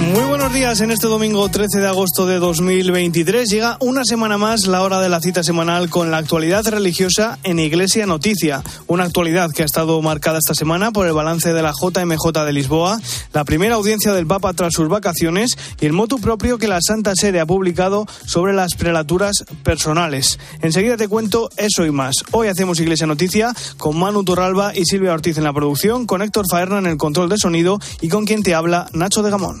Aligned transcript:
Muy 0.00 0.22
buenos 0.22 0.54
días 0.54 0.80
en 0.80 0.92
este 0.92 1.08
domingo 1.08 1.48
13 1.48 1.80
de 1.80 1.88
agosto 1.88 2.24
de 2.24 2.38
2023. 2.38 3.50
Llega 3.50 3.76
una 3.80 4.04
semana 4.04 4.38
más 4.38 4.68
la 4.68 4.82
hora 4.82 5.00
de 5.00 5.08
la 5.08 5.20
cita 5.20 5.42
semanal 5.42 5.90
con 5.90 6.12
la 6.12 6.18
actualidad 6.18 6.64
religiosa 6.68 7.36
en 7.42 7.58
Iglesia 7.58 8.06
Noticia. 8.06 8.62
Una 8.86 9.04
actualidad 9.04 9.50
que 9.50 9.62
ha 9.62 9.66
estado 9.66 10.00
marcada 10.00 10.38
esta 10.38 10.54
semana 10.54 10.92
por 10.92 11.08
el 11.08 11.14
balance 11.14 11.52
de 11.52 11.62
la 11.62 11.72
JMJ 11.72 12.44
de 12.44 12.52
Lisboa, 12.52 13.00
la 13.32 13.44
primera 13.44 13.74
audiencia 13.74 14.12
del 14.12 14.28
Papa 14.28 14.52
tras 14.52 14.72
sus 14.72 14.88
vacaciones 14.88 15.58
y 15.80 15.86
el 15.86 15.92
motu 15.92 16.20
propio 16.20 16.58
que 16.58 16.68
la 16.68 16.80
Santa 16.80 17.14
Sede 17.16 17.40
ha 17.40 17.46
publicado 17.46 18.06
sobre 18.24 18.52
las 18.52 18.76
prelaturas 18.76 19.44
personales. 19.64 20.38
Enseguida 20.62 20.96
te 20.96 21.08
cuento 21.08 21.50
eso 21.56 21.84
y 21.84 21.90
más. 21.90 22.14
Hoy 22.30 22.46
hacemos 22.46 22.78
Iglesia 22.78 23.08
Noticia 23.08 23.52
con 23.78 23.98
Manu 23.98 24.22
Torralba 24.22 24.72
y 24.76 24.84
Silvia 24.84 25.12
Ortiz 25.12 25.38
en 25.38 25.44
la 25.44 25.52
producción, 25.52 26.06
con 26.06 26.22
Héctor 26.22 26.44
Faerna 26.48 26.78
en 26.78 26.86
el 26.86 26.96
control 26.98 27.28
de 27.28 27.36
sonido 27.36 27.80
y 28.00 28.08
con 28.08 28.26
quien 28.26 28.44
te 28.44 28.54
habla 28.54 28.88
Nacho 28.92 29.24
de 29.24 29.32
Gamón. 29.32 29.60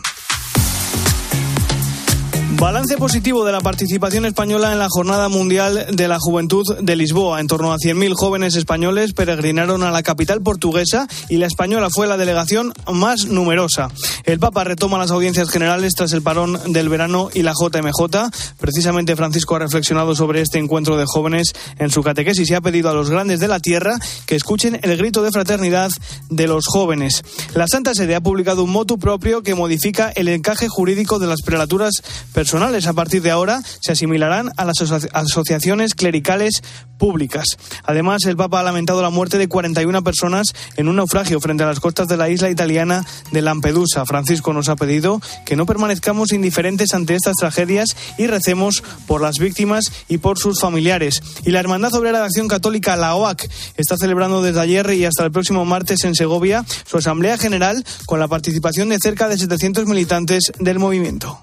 Balance 2.52 2.96
positivo 2.96 3.44
de 3.44 3.52
la 3.52 3.60
participación 3.60 4.24
española 4.24 4.72
en 4.72 4.78
la 4.78 4.88
Jornada 4.88 5.28
Mundial 5.28 5.86
de 5.92 6.08
la 6.08 6.18
Juventud 6.18 6.64
de 6.80 6.96
Lisboa. 6.96 7.40
En 7.40 7.46
torno 7.46 7.72
a 7.72 7.76
100.000 7.76 8.14
jóvenes 8.14 8.56
españoles 8.56 9.12
peregrinaron 9.12 9.82
a 9.82 9.90
la 9.90 10.02
capital 10.02 10.40
portuguesa 10.40 11.06
y 11.28 11.36
la 11.36 11.46
española 11.46 11.88
fue 11.92 12.06
la 12.06 12.16
delegación 12.16 12.72
más 12.90 13.26
numerosa. 13.26 13.90
El 14.24 14.38
Papa 14.38 14.64
retoma 14.64 14.96
las 14.96 15.10
audiencias 15.10 15.50
generales 15.50 15.94
tras 15.94 16.12
el 16.14 16.22
parón 16.22 16.58
del 16.72 16.88
verano 16.88 17.28
y 17.34 17.42
la 17.42 17.52
JMJ. 17.52 18.56
Precisamente 18.58 19.14
Francisco 19.14 19.56
ha 19.56 19.60
reflexionado 19.60 20.14
sobre 20.14 20.40
este 20.40 20.58
encuentro 20.58 20.96
de 20.96 21.04
jóvenes 21.06 21.52
en 21.78 21.90
su 21.90 22.02
catequesis 22.02 22.50
y 22.50 22.54
ha 22.54 22.62
pedido 22.62 22.88
a 22.88 22.94
los 22.94 23.10
grandes 23.10 23.40
de 23.40 23.48
la 23.48 23.60
tierra 23.60 23.98
que 24.24 24.36
escuchen 24.36 24.80
el 24.82 24.96
grito 24.96 25.22
de 25.22 25.32
fraternidad 25.32 25.90
de 26.30 26.46
los 26.46 26.64
jóvenes. 26.66 27.22
La 27.54 27.66
Santa 27.68 27.94
Sede 27.94 28.14
ha 28.14 28.22
publicado 28.22 28.64
un 28.64 28.70
motu 28.70 28.98
propio 28.98 29.42
que 29.42 29.54
modifica 29.54 30.10
el 30.10 30.28
encaje 30.28 30.68
jurídico 30.68 31.18
de 31.18 31.26
las 31.26 31.42
prelaturas 31.42 32.02
personales. 32.38 32.86
A 32.86 32.92
partir 32.92 33.20
de 33.20 33.32
ahora 33.32 33.60
se 33.80 33.90
asimilarán 33.90 34.52
a 34.56 34.64
las 34.64 34.80
asociaciones 34.80 35.96
clericales 35.96 36.62
públicas. 36.96 37.58
Además, 37.82 38.26
el 38.26 38.36
Papa 38.36 38.60
ha 38.60 38.62
lamentado 38.62 39.02
la 39.02 39.10
muerte 39.10 39.38
de 39.38 39.48
41 39.48 40.04
personas 40.04 40.46
en 40.76 40.88
un 40.88 40.94
naufragio 40.94 41.40
frente 41.40 41.64
a 41.64 41.66
las 41.66 41.80
costas 41.80 42.06
de 42.06 42.16
la 42.16 42.28
isla 42.28 42.48
italiana 42.48 43.04
de 43.32 43.42
Lampedusa. 43.42 44.06
Francisco 44.06 44.52
nos 44.52 44.68
ha 44.68 44.76
pedido 44.76 45.20
que 45.46 45.56
no 45.56 45.66
permanezcamos 45.66 46.32
indiferentes 46.32 46.94
ante 46.94 47.16
estas 47.16 47.34
tragedias 47.34 47.96
y 48.18 48.28
recemos 48.28 48.84
por 49.08 49.20
las 49.20 49.40
víctimas 49.40 49.90
y 50.06 50.18
por 50.18 50.38
sus 50.38 50.60
familiares. 50.60 51.20
Y 51.44 51.50
la 51.50 51.58
Hermandad 51.58 51.92
Obrera 51.94 52.20
de 52.20 52.26
Acción 52.26 52.46
Católica, 52.46 52.94
la 52.94 53.16
OAC, 53.16 53.50
está 53.76 53.96
celebrando 53.96 54.42
desde 54.42 54.60
ayer 54.60 54.88
y 54.92 55.04
hasta 55.06 55.24
el 55.24 55.32
próximo 55.32 55.64
martes 55.64 56.04
en 56.04 56.14
Segovia 56.14 56.64
su 56.86 56.98
Asamblea 56.98 57.36
General 57.36 57.84
con 58.06 58.20
la 58.20 58.28
participación 58.28 58.90
de 58.90 58.98
cerca 59.02 59.26
de 59.26 59.38
700 59.38 59.86
militantes 59.86 60.52
del 60.60 60.78
movimiento. 60.78 61.42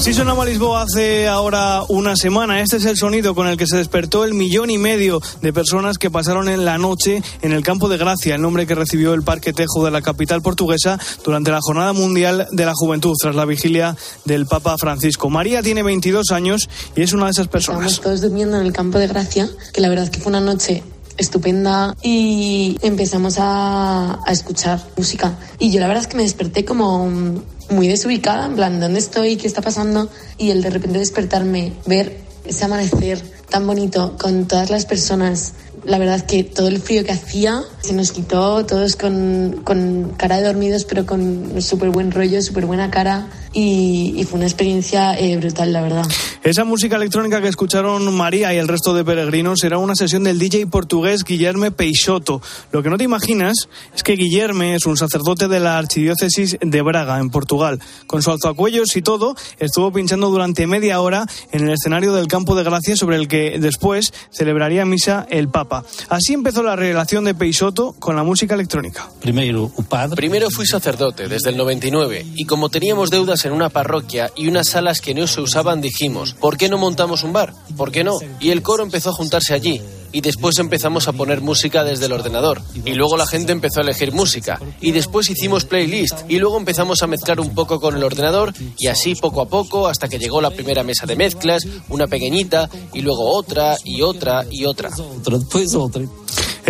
Así 0.00 0.14
sonaba 0.14 0.46
Lisboa 0.46 0.80
hace 0.80 1.28
ahora 1.28 1.82
una 1.90 2.16
semana. 2.16 2.62
Este 2.62 2.78
es 2.78 2.86
el 2.86 2.96
sonido 2.96 3.34
con 3.34 3.46
el 3.46 3.58
que 3.58 3.66
se 3.66 3.76
despertó 3.76 4.24
el 4.24 4.32
millón 4.32 4.70
y 4.70 4.78
medio 4.78 5.20
de 5.42 5.52
personas 5.52 5.98
que 5.98 6.10
pasaron 6.10 6.48
en 6.48 6.64
la 6.64 6.78
noche 6.78 7.22
en 7.42 7.52
el 7.52 7.62
Campo 7.62 7.90
de 7.90 7.98
Gracia, 7.98 8.34
el 8.34 8.40
nombre 8.40 8.66
que 8.66 8.74
recibió 8.74 9.12
el 9.12 9.22
Parque 9.22 9.52
Tejo 9.52 9.84
de 9.84 9.90
la 9.90 10.00
capital 10.00 10.40
portuguesa 10.40 10.98
durante 11.22 11.50
la 11.50 11.58
Jornada 11.60 11.92
Mundial 11.92 12.48
de 12.50 12.64
la 12.64 12.72
Juventud, 12.74 13.12
tras 13.20 13.34
la 13.34 13.44
vigilia 13.44 13.94
del 14.24 14.46
Papa 14.46 14.78
Francisco. 14.78 15.28
María 15.28 15.62
tiene 15.62 15.82
22 15.82 16.30
años 16.30 16.70
y 16.96 17.02
es 17.02 17.12
una 17.12 17.26
de 17.26 17.32
esas 17.32 17.48
personas. 17.48 17.92
Estamos 17.92 18.00
todos 18.00 18.20
durmiendo 18.22 18.58
en 18.58 18.64
el 18.64 18.72
Campo 18.72 18.98
de 18.98 19.06
Gracia, 19.06 19.50
que 19.70 19.82
la 19.82 19.90
verdad 19.90 20.06
es 20.06 20.10
que 20.10 20.20
fue 20.20 20.30
una 20.30 20.40
noche 20.40 20.82
estupenda 21.18 21.94
y 22.02 22.78
empezamos 22.80 23.36
a, 23.38 24.18
a, 24.26 24.32
escuchar 24.32 24.80
música. 24.96 25.36
Y 25.58 25.70
yo 25.70 25.78
la 25.78 25.88
verdad 25.88 26.04
es 26.04 26.08
que 26.08 26.16
me 26.16 26.22
desperté 26.22 26.64
como 26.64 27.42
muy 27.70 27.88
desubicada, 27.88 28.46
en 28.46 28.56
plan, 28.56 28.80
¿dónde 28.80 28.98
estoy? 28.98 29.36
¿Qué 29.36 29.46
está 29.46 29.62
pasando? 29.62 30.08
Y 30.38 30.50
el 30.50 30.62
de 30.62 30.70
repente 30.70 30.98
despertarme, 30.98 31.72
ver 31.86 32.18
ese 32.44 32.64
amanecer 32.64 33.22
tan 33.48 33.66
bonito 33.66 34.16
con 34.20 34.46
todas 34.46 34.70
las 34.70 34.86
personas 34.86 35.54
la 35.84 35.98
verdad 35.98 36.16
es 36.16 36.22
que 36.24 36.44
todo 36.44 36.68
el 36.68 36.80
frío 36.80 37.04
que 37.04 37.12
hacía 37.12 37.62
se 37.80 37.94
nos 37.94 38.12
quitó, 38.12 38.64
todos 38.66 38.96
con, 38.96 39.62
con 39.64 40.12
cara 40.16 40.36
de 40.38 40.44
dormidos, 40.44 40.84
pero 40.84 41.06
con 41.06 41.60
súper 41.62 41.90
buen 41.90 42.10
rollo, 42.10 42.42
súper 42.42 42.66
buena 42.66 42.90
cara. 42.90 43.28
Y, 43.52 44.14
y, 44.16 44.22
fue 44.22 44.38
una 44.38 44.46
experiencia 44.46 45.18
eh, 45.18 45.36
brutal, 45.36 45.72
la 45.72 45.82
verdad. 45.82 46.06
Esa 46.44 46.64
música 46.64 46.94
electrónica 46.94 47.42
que 47.42 47.48
escucharon 47.48 48.14
María 48.14 48.54
y 48.54 48.58
el 48.58 48.68
resto 48.68 48.94
de 48.94 49.04
peregrinos 49.04 49.64
era 49.64 49.76
una 49.78 49.96
sesión 49.96 50.22
del 50.22 50.38
DJ 50.38 50.68
portugués 50.68 51.24
Guillermo 51.24 51.68
Peixoto. 51.72 52.40
Lo 52.70 52.80
que 52.84 52.90
no 52.90 52.96
te 52.96 53.02
imaginas 53.02 53.68
es 53.92 54.04
que 54.04 54.12
Guillermo 54.12 54.62
es 54.62 54.86
un 54.86 54.96
sacerdote 54.96 55.48
de 55.48 55.58
la 55.58 55.78
archidiócesis 55.78 56.58
de 56.60 56.82
Braga, 56.82 57.18
en 57.18 57.30
Portugal. 57.30 57.80
Con 58.06 58.22
su 58.22 58.30
alzacuellos 58.30 58.96
y 58.96 59.02
todo, 59.02 59.34
estuvo 59.58 59.92
pinchando 59.92 60.30
durante 60.30 60.68
media 60.68 61.00
hora 61.00 61.26
en 61.50 61.66
el 61.66 61.72
escenario 61.72 62.14
del 62.14 62.28
Campo 62.28 62.54
de 62.54 62.62
Gracia, 62.62 62.94
sobre 62.94 63.16
el 63.16 63.26
que 63.26 63.58
después 63.58 64.12
celebraría 64.30 64.84
misa 64.84 65.26
el 65.28 65.48
Papa. 65.48 65.69
Así 66.08 66.34
empezó 66.34 66.62
la 66.62 66.76
relación 66.76 67.24
de 67.24 67.34
Peixoto 67.34 67.94
con 67.98 68.16
la 68.16 68.22
música 68.22 68.54
electrónica. 68.54 69.08
Primero, 69.20 69.70
Primero 70.14 70.50
fui 70.50 70.66
sacerdote 70.66 71.28
desde 71.28 71.50
el 71.50 71.56
99 71.56 72.26
y 72.34 72.44
como 72.44 72.68
teníamos 72.68 73.10
deudas 73.10 73.44
en 73.44 73.52
una 73.52 73.68
parroquia 73.68 74.30
y 74.36 74.48
unas 74.48 74.68
salas 74.68 75.00
que 75.00 75.14
no 75.14 75.26
se 75.26 75.40
usaban, 75.40 75.80
dijimos, 75.80 76.34
¿por 76.34 76.56
qué 76.56 76.68
no 76.68 76.78
montamos 76.78 77.22
un 77.22 77.32
bar? 77.32 77.54
¿Por 77.76 77.92
qué 77.92 78.04
no? 78.04 78.18
Y 78.40 78.50
el 78.50 78.62
coro 78.62 78.82
empezó 78.82 79.10
a 79.10 79.14
juntarse 79.14 79.54
allí 79.54 79.80
y 80.12 80.20
después 80.20 80.58
empezamos 80.58 81.08
a 81.08 81.12
poner 81.12 81.40
música 81.40 81.84
desde 81.84 82.06
el 82.06 82.12
ordenador. 82.12 82.62
Y 82.84 82.94
luego 82.94 83.16
la 83.16 83.26
gente 83.26 83.52
empezó 83.52 83.80
a 83.80 83.82
elegir 83.82 84.12
música. 84.12 84.60
Y 84.80 84.92
después 84.92 85.30
hicimos 85.30 85.64
playlist. 85.64 86.20
Y 86.28 86.38
luego 86.38 86.58
empezamos 86.58 87.02
a 87.02 87.06
mezclar 87.06 87.40
un 87.40 87.54
poco 87.54 87.80
con 87.80 87.96
el 87.96 88.04
ordenador 88.04 88.52
y 88.78 88.88
así 88.88 89.14
poco 89.14 89.42
a 89.42 89.48
poco 89.48 89.88
hasta 89.88 90.08
que 90.08 90.18
llegó 90.18 90.40
la 90.40 90.50
primera 90.50 90.82
mesa 90.82 91.06
de 91.06 91.16
mezclas, 91.16 91.66
una 91.88 92.06
pequeñita, 92.06 92.68
y 92.92 93.00
luego 93.00 93.30
otra 93.30 93.76
y 93.84 94.02
otra 94.02 94.44
y 94.50 94.64
otra. 94.64 94.90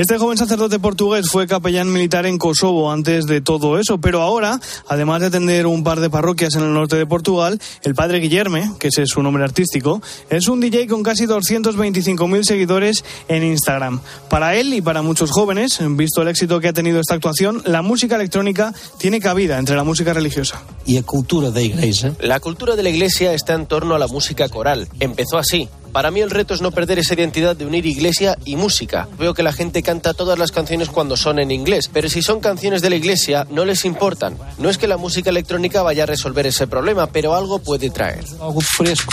Este 0.01 0.17
joven 0.17 0.39
sacerdote 0.39 0.79
portugués 0.79 1.27
fue 1.29 1.47
capellán 1.47 1.93
militar 1.93 2.25
en 2.25 2.39
Kosovo 2.39 2.91
antes 2.91 3.27
de 3.27 3.43
todo 3.43 3.79
eso, 3.79 4.01
pero 4.01 4.23
ahora, 4.23 4.59
además 4.89 5.21
de 5.21 5.27
atender 5.27 5.67
un 5.67 5.85
par 5.85 6.01
de 6.01 6.09
parroquias 6.09 6.55
en 6.55 6.63
el 6.63 6.73
norte 6.73 6.97
de 6.97 7.05
Portugal, 7.05 7.61
el 7.83 7.95
padre 7.95 8.19
Guillerme, 8.19 8.73
que 8.81 8.89
ese 8.89 9.03
es 9.03 9.11
su 9.11 9.23
nombre 9.23 9.45
artístico, 9.45 10.01
es 10.31 10.49
un 10.49 10.59
DJ 10.61 10.87
con 10.87 11.03
casi 11.03 11.27
225.000 11.27 12.45
seguidores 12.45 13.05
en 13.29 13.43
Instagram. 13.43 14.01
Para 14.31 14.57
él 14.57 14.73
y 14.73 14.81
para 14.81 15.03
muchos 15.03 15.33
jóvenes, 15.33 15.79
visto 15.91 16.23
el 16.23 16.29
éxito 16.29 16.61
que 16.61 16.69
ha 16.69 16.73
tenido 16.73 16.99
esta 16.99 17.13
actuación, 17.13 17.63
la 17.67 17.83
música 17.83 18.17
electrónica 18.17 18.73
tiene 18.97 19.21
cabida 19.21 19.59
entre 19.59 19.77
la 19.77 19.85
música 19.85 20.15
religiosa. 20.15 20.63
¿Y 20.87 20.95
la 20.95 21.03
cultura 21.03 21.51
de 21.51 21.61
la 21.61 21.67
iglesia? 21.67 22.15
La 22.21 22.41
cultura 22.41 22.75
de 22.75 22.83
la 22.83 22.89
iglesia 22.89 23.35
está 23.35 23.53
en 23.53 23.67
torno 23.67 23.95
a 23.95 23.99
la 23.99 24.07
música 24.07 24.49
coral. 24.49 24.89
Empezó 24.99 25.37
así, 25.37 25.69
para 25.93 26.11
mí 26.11 26.21
el 26.21 26.31
reto 26.31 26.55
es 26.55 26.61
no 26.61 26.71
perder 26.71 26.99
esa 26.99 27.15
identidad 27.15 27.57
de 27.57 27.67
unir 27.67 27.87
iglesia 27.87 28.37
y 28.45 28.57
música. 28.57 29.09
Veo 29.19 29.35
que 29.35 29.43
la 29.43 29.53
gente 29.53 29.83
canta 29.83 30.15
todas 30.15 30.39
las 30.39 30.53
canciones 30.53 30.89
cuando 30.89 31.17
son 31.17 31.39
en 31.39 31.51
inglés, 31.51 31.91
pero 31.93 32.09
si 32.09 32.23
son 32.23 32.41
canciones 32.41 32.83
de 32.83 32.91
la 32.91 32.97
iglesia 32.97 33.47
no 33.51 33.65
les 33.65 33.85
importan. 33.85 34.37
No 34.59 34.69
es 34.71 34.79
que 34.79 34.89
la 34.89 34.97
música 34.97 35.31
electrónica 35.31 35.83
vaya 35.83 36.05
a 36.05 36.07
resolver 36.07 36.47
ese 36.47 36.67
problema, 36.67 37.07
pero 37.07 37.35
algo 37.35 37.59
puede 37.59 37.91
traer. 37.91 38.25
Algo 38.41 38.61
fresco. 38.61 39.13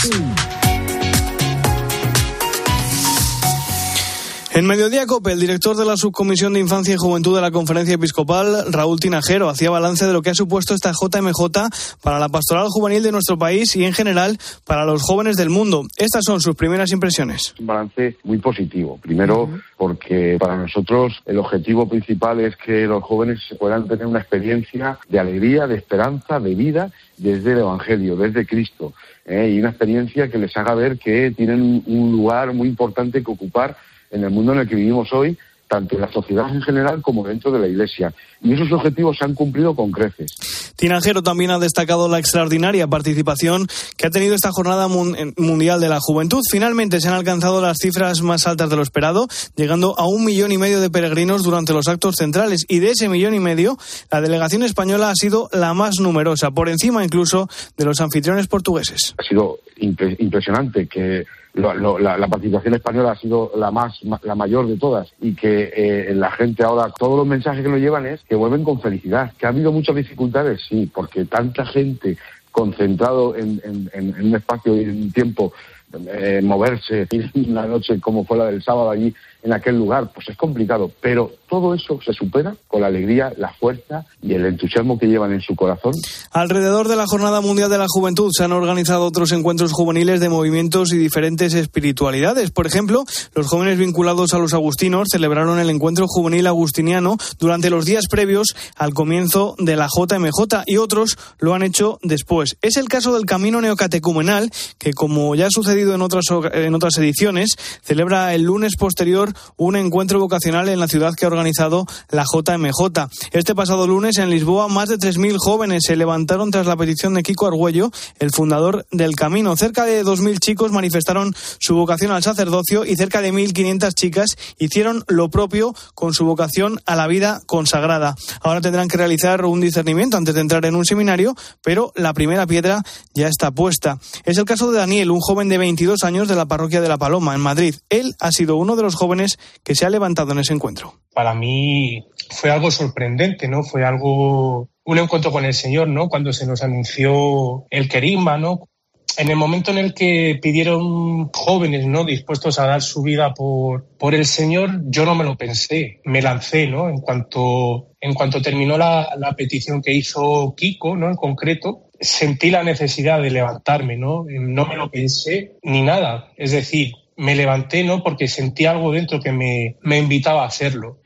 En 4.54 4.66
Mediodía 4.66 5.06
Cope, 5.06 5.32
el 5.32 5.40
director 5.40 5.76
de 5.76 5.84
la 5.84 5.96
Subcomisión 5.96 6.54
de 6.54 6.60
Infancia 6.60 6.94
y 6.94 6.96
Juventud 6.96 7.36
de 7.36 7.42
la 7.42 7.50
Conferencia 7.50 7.94
Episcopal, 7.94 8.72
Raúl 8.72 8.98
Tinajero, 8.98 9.50
hacía 9.50 9.70
balance 9.70 10.06
de 10.06 10.12
lo 10.12 10.22
que 10.22 10.30
ha 10.30 10.34
supuesto 10.34 10.74
esta 10.74 10.92
JMJ 10.92 11.68
para 12.02 12.18
la 12.18 12.30
pastoral 12.30 12.66
juvenil 12.68 13.02
de 13.02 13.12
nuestro 13.12 13.38
país 13.38 13.76
y 13.76 13.84
en 13.84 13.92
general 13.92 14.38
para 14.64 14.86
los 14.86 15.02
jóvenes 15.02 15.36
del 15.36 15.50
mundo. 15.50 15.86
Estas 15.98 16.24
son 16.24 16.40
sus 16.40 16.56
primeras 16.56 16.90
impresiones. 16.92 17.54
Un 17.60 17.66
balance 17.66 18.16
muy 18.24 18.38
positivo. 18.38 18.98
Primero, 19.00 19.50
porque 19.76 20.38
para 20.40 20.56
nosotros 20.56 21.22
el 21.26 21.38
objetivo 21.38 21.86
principal 21.86 22.40
es 22.40 22.56
que 22.56 22.86
los 22.86 23.04
jóvenes 23.04 23.40
puedan 23.60 23.86
tener 23.86 24.06
una 24.06 24.20
experiencia 24.20 24.98
de 25.08 25.18
alegría, 25.18 25.66
de 25.66 25.76
esperanza, 25.76 26.40
de 26.40 26.54
vida 26.54 26.90
desde 27.18 27.52
el 27.52 27.58
Evangelio, 27.58 28.16
desde 28.16 28.46
Cristo. 28.46 28.94
¿eh? 29.26 29.52
Y 29.54 29.60
una 29.60 29.68
experiencia 29.68 30.28
que 30.28 30.38
les 30.38 30.56
haga 30.56 30.74
ver 30.74 30.98
que 30.98 31.32
tienen 31.36 31.82
un 31.86 32.12
lugar 32.12 32.54
muy 32.54 32.66
importante 32.66 33.22
que 33.22 33.30
ocupar 33.30 33.76
en 34.10 34.24
el 34.24 34.30
mundo 34.30 34.52
en 34.52 34.60
el 34.60 34.68
que 34.68 34.74
vivimos 34.74 35.12
hoy 35.12 35.36
tanto 35.68 35.94
en 35.94 36.00
la 36.00 36.10
sociedad 36.10 36.48
en 36.48 36.62
general 36.62 37.02
como 37.02 37.26
dentro 37.26 37.52
de 37.52 37.60
la 37.60 37.68
Iglesia. 37.68 38.12
Y 38.42 38.54
esos 38.54 38.72
objetivos 38.72 39.18
se 39.18 39.24
han 39.24 39.34
cumplido 39.34 39.76
con 39.76 39.92
creces. 39.92 40.32
Tinajero 40.76 41.22
también 41.22 41.50
ha 41.50 41.58
destacado 41.58 42.08
la 42.08 42.18
extraordinaria 42.18 42.86
participación 42.86 43.66
que 43.96 44.06
ha 44.06 44.10
tenido 44.10 44.34
esta 44.34 44.50
Jornada 44.50 44.88
Mundial 44.88 45.80
de 45.80 45.88
la 45.88 45.98
Juventud. 46.00 46.40
Finalmente 46.50 47.00
se 47.00 47.08
han 47.08 47.14
alcanzado 47.14 47.60
las 47.60 47.78
cifras 47.80 48.22
más 48.22 48.46
altas 48.46 48.70
de 48.70 48.76
lo 48.76 48.82
esperado, 48.82 49.28
llegando 49.56 49.98
a 49.98 50.06
un 50.06 50.24
millón 50.24 50.52
y 50.52 50.58
medio 50.58 50.80
de 50.80 50.88
peregrinos 50.88 51.42
durante 51.42 51.72
los 51.72 51.88
actos 51.88 52.14
centrales. 52.16 52.64
Y 52.68 52.78
de 52.78 52.90
ese 52.90 53.08
millón 53.08 53.34
y 53.34 53.40
medio, 53.40 53.76
la 54.10 54.20
delegación 54.20 54.62
española 54.62 55.10
ha 55.10 55.14
sido 55.14 55.48
la 55.52 55.74
más 55.74 55.98
numerosa, 56.00 56.52
por 56.52 56.68
encima 56.68 57.04
incluso 57.04 57.48
de 57.76 57.84
los 57.84 58.00
anfitriones 58.00 58.46
portugueses. 58.46 59.14
Ha 59.18 59.24
sido 59.24 59.58
impresionante 59.76 60.86
que 60.86 61.24
la, 61.54 62.28
participación 62.28 62.74
española 62.74 63.12
ha 63.12 63.16
sido 63.16 63.50
la 63.56 63.70
más 63.70 64.00
la 64.22 64.34
mayor 64.34 64.68
de 64.68 64.76
todas 64.76 65.12
y 65.20 65.34
que 65.34 65.72
eh, 65.74 66.14
la 66.14 66.30
gente 66.30 66.62
ahora 66.62 66.92
todos 66.96 67.16
los 67.16 67.26
mensajes 67.26 67.62
que 67.62 67.70
nos 67.70 67.80
llevan 67.80 68.06
es 68.06 68.22
que 68.22 68.34
vuelven 68.34 68.64
con 68.64 68.80
felicidad 68.80 69.32
que 69.38 69.46
ha 69.46 69.50
habido 69.50 69.72
muchas 69.72 69.96
dificultades 69.96 70.60
sí 70.68 70.90
porque 70.92 71.24
tanta 71.24 71.66
gente 71.66 72.16
concentrado 72.52 73.36
en, 73.36 73.60
en 73.92 74.26
un 74.26 74.34
espacio 74.34 74.76
y 74.76 74.84
en 74.84 75.02
un 75.02 75.12
tiempo 75.12 75.52
eh, 75.92 76.40
moverse 76.42 77.06
una 77.48 77.66
noche 77.66 77.98
como 77.98 78.24
fue 78.24 78.36
la 78.36 78.46
del 78.46 78.62
sábado 78.62 78.90
allí 78.90 79.14
en 79.42 79.52
aquel 79.52 79.76
lugar, 79.76 80.10
pues 80.12 80.28
es 80.28 80.36
complicado, 80.36 80.90
pero 81.00 81.30
todo 81.48 81.74
eso 81.74 81.98
se 82.04 82.12
supera 82.12 82.56
con 82.66 82.80
la 82.80 82.88
alegría, 82.88 83.32
la 83.36 83.52
fuerza 83.54 84.04
y 84.20 84.34
el 84.34 84.44
entusiasmo 84.44 84.98
que 84.98 85.06
llevan 85.06 85.32
en 85.32 85.40
su 85.40 85.54
corazón. 85.54 85.92
Alrededor 86.32 86.88
de 86.88 86.96
la 86.96 87.06
Jornada 87.06 87.40
Mundial 87.40 87.70
de 87.70 87.78
la 87.78 87.86
Juventud 87.88 88.30
se 88.32 88.44
han 88.44 88.52
organizado 88.52 89.04
otros 89.06 89.32
encuentros 89.32 89.72
juveniles 89.72 90.20
de 90.20 90.28
movimientos 90.28 90.92
y 90.92 90.98
diferentes 90.98 91.54
espiritualidades. 91.54 92.50
Por 92.50 92.66
ejemplo, 92.66 93.04
los 93.34 93.46
jóvenes 93.46 93.78
vinculados 93.78 94.34
a 94.34 94.38
los 94.38 94.54
agustinos 94.54 95.08
celebraron 95.10 95.58
el 95.58 95.70
encuentro 95.70 96.06
juvenil 96.08 96.46
agustiniano 96.46 97.16
durante 97.38 97.70
los 97.70 97.84
días 97.84 98.04
previos 98.10 98.54
al 98.76 98.92
comienzo 98.92 99.54
de 99.58 99.76
la 99.76 99.86
JMJ 99.86 100.64
y 100.66 100.76
otros 100.76 101.16
lo 101.38 101.54
han 101.54 101.62
hecho 101.62 101.98
después. 102.02 102.56
Es 102.60 102.76
el 102.76 102.88
caso 102.88 103.14
del 103.14 103.26
Camino 103.26 103.60
Neocatecumenal, 103.60 104.50
que 104.78 104.92
como 104.92 105.34
ya 105.34 105.46
ha 105.46 105.50
sucedido 105.50 105.94
en 105.94 106.02
otras, 106.02 106.24
en 106.52 106.74
otras 106.74 106.98
ediciones, 106.98 107.50
celebra 107.82 108.34
el 108.34 108.42
lunes 108.42 108.76
posterior 108.76 109.27
un 109.56 109.76
encuentro 109.76 110.18
vocacional 110.18 110.68
en 110.68 110.80
la 110.80 110.88
ciudad 110.88 111.14
que 111.14 111.24
ha 111.24 111.28
organizado 111.28 111.86
la 112.10 112.24
JMJ. 112.24 113.08
Este 113.32 113.54
pasado 113.54 113.86
lunes 113.86 114.18
en 114.18 114.30
Lisboa, 114.30 114.68
más 114.68 114.88
de 114.88 114.98
3.000 114.98 115.36
jóvenes 115.38 115.84
se 115.86 115.96
levantaron 115.96 116.50
tras 116.50 116.66
la 116.66 116.76
petición 116.76 117.14
de 117.14 117.22
Kiko 117.22 117.46
Argüello, 117.46 117.90
el 118.18 118.30
fundador 118.30 118.86
del 118.90 119.14
Camino. 119.14 119.56
Cerca 119.56 119.84
de 119.84 120.04
2.000 120.04 120.38
chicos 120.38 120.72
manifestaron 120.72 121.34
su 121.58 121.74
vocación 121.74 122.12
al 122.12 122.22
sacerdocio 122.22 122.84
y 122.84 122.96
cerca 122.96 123.20
de 123.20 123.32
1.500 123.32 123.94
chicas 123.94 124.36
hicieron 124.58 125.04
lo 125.08 125.30
propio 125.30 125.74
con 125.94 126.14
su 126.14 126.24
vocación 126.24 126.80
a 126.86 126.96
la 126.96 127.06
vida 127.06 127.40
consagrada. 127.46 128.14
Ahora 128.42 128.60
tendrán 128.60 128.88
que 128.88 128.96
realizar 128.96 129.44
un 129.44 129.60
discernimiento 129.60 130.16
antes 130.16 130.34
de 130.34 130.40
entrar 130.40 130.64
en 130.66 130.74
un 130.74 130.84
seminario, 130.84 131.34
pero 131.62 131.92
la 131.96 132.14
primera 132.14 132.46
piedra 132.46 132.82
ya 133.14 133.28
está 133.28 133.50
puesta. 133.50 133.98
Es 134.24 134.38
el 134.38 134.44
caso 134.44 134.70
de 134.70 134.78
Daniel, 134.78 135.10
un 135.10 135.20
joven 135.20 135.48
de 135.48 135.58
22 135.58 136.04
años 136.04 136.28
de 136.28 136.36
la 136.36 136.46
parroquia 136.46 136.80
de 136.80 136.88
La 136.88 136.98
Paloma, 136.98 137.34
en 137.34 137.40
Madrid. 137.40 137.74
Él 137.88 138.14
ha 138.20 138.32
sido 138.32 138.56
uno 138.56 138.76
de 138.76 138.82
los 138.82 138.94
jóvenes 138.94 139.17
que 139.64 139.74
se 139.74 139.86
ha 139.86 139.90
levantado 139.90 140.32
en 140.32 140.38
ese 140.38 140.52
encuentro. 140.52 140.94
Para 141.14 141.34
mí 141.34 142.04
fue 142.30 142.50
algo 142.50 142.70
sorprendente, 142.70 143.48
¿no? 143.48 143.62
Fue 143.62 143.84
algo, 143.84 144.68
un 144.84 144.98
encuentro 144.98 145.32
con 145.32 145.44
el 145.44 145.54
Señor, 145.54 145.88
¿no? 145.88 146.08
Cuando 146.08 146.32
se 146.32 146.46
nos 146.46 146.62
anunció 146.62 147.66
el 147.70 147.88
querigma, 147.88 148.38
¿no? 148.38 148.68
En 149.16 149.30
el 149.30 149.36
momento 149.36 149.72
en 149.72 149.78
el 149.78 149.94
que 149.94 150.38
pidieron 150.40 151.30
jóvenes, 151.32 151.86
¿no? 151.86 152.04
Dispuestos 152.04 152.60
a 152.60 152.66
dar 152.66 152.82
su 152.82 153.02
vida 153.02 153.34
por, 153.34 153.84
por 153.98 154.14
el 154.14 154.26
Señor, 154.26 154.82
yo 154.84 155.04
no 155.04 155.16
me 155.16 155.24
lo 155.24 155.36
pensé, 155.36 156.00
me 156.04 156.22
lancé, 156.22 156.68
¿no? 156.68 156.88
En 156.88 157.00
cuanto, 157.00 157.88
en 158.00 158.14
cuanto 158.14 158.40
terminó 158.40 158.78
la, 158.78 159.08
la 159.18 159.34
petición 159.34 159.82
que 159.82 159.92
hizo 159.92 160.54
Kiko, 160.56 160.96
¿no? 160.96 161.08
En 161.08 161.16
concreto, 161.16 161.88
sentí 162.00 162.50
la 162.50 162.62
necesidad 162.62 163.20
de 163.20 163.30
levantarme, 163.30 163.96
¿no? 163.96 164.24
No 164.28 164.66
me 164.66 164.76
lo 164.76 164.90
pensé 164.90 165.56
ni 165.62 165.82
nada. 165.82 166.30
Es 166.36 166.52
decir, 166.52 166.92
me 167.18 167.34
levanté, 167.34 167.84
¿no? 167.84 168.02
Porque 168.02 168.28
sentí 168.28 168.64
algo 168.64 168.92
dentro 168.92 169.20
que 169.20 169.32
me, 169.32 169.76
me 169.82 169.98
invitaba 169.98 170.44
a 170.44 170.46
hacerlo. 170.46 171.02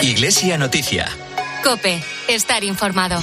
Iglesia 0.00 0.56
Noticia. 0.56 1.08
Cope, 1.62 2.00
estar 2.28 2.64
informado. 2.64 3.20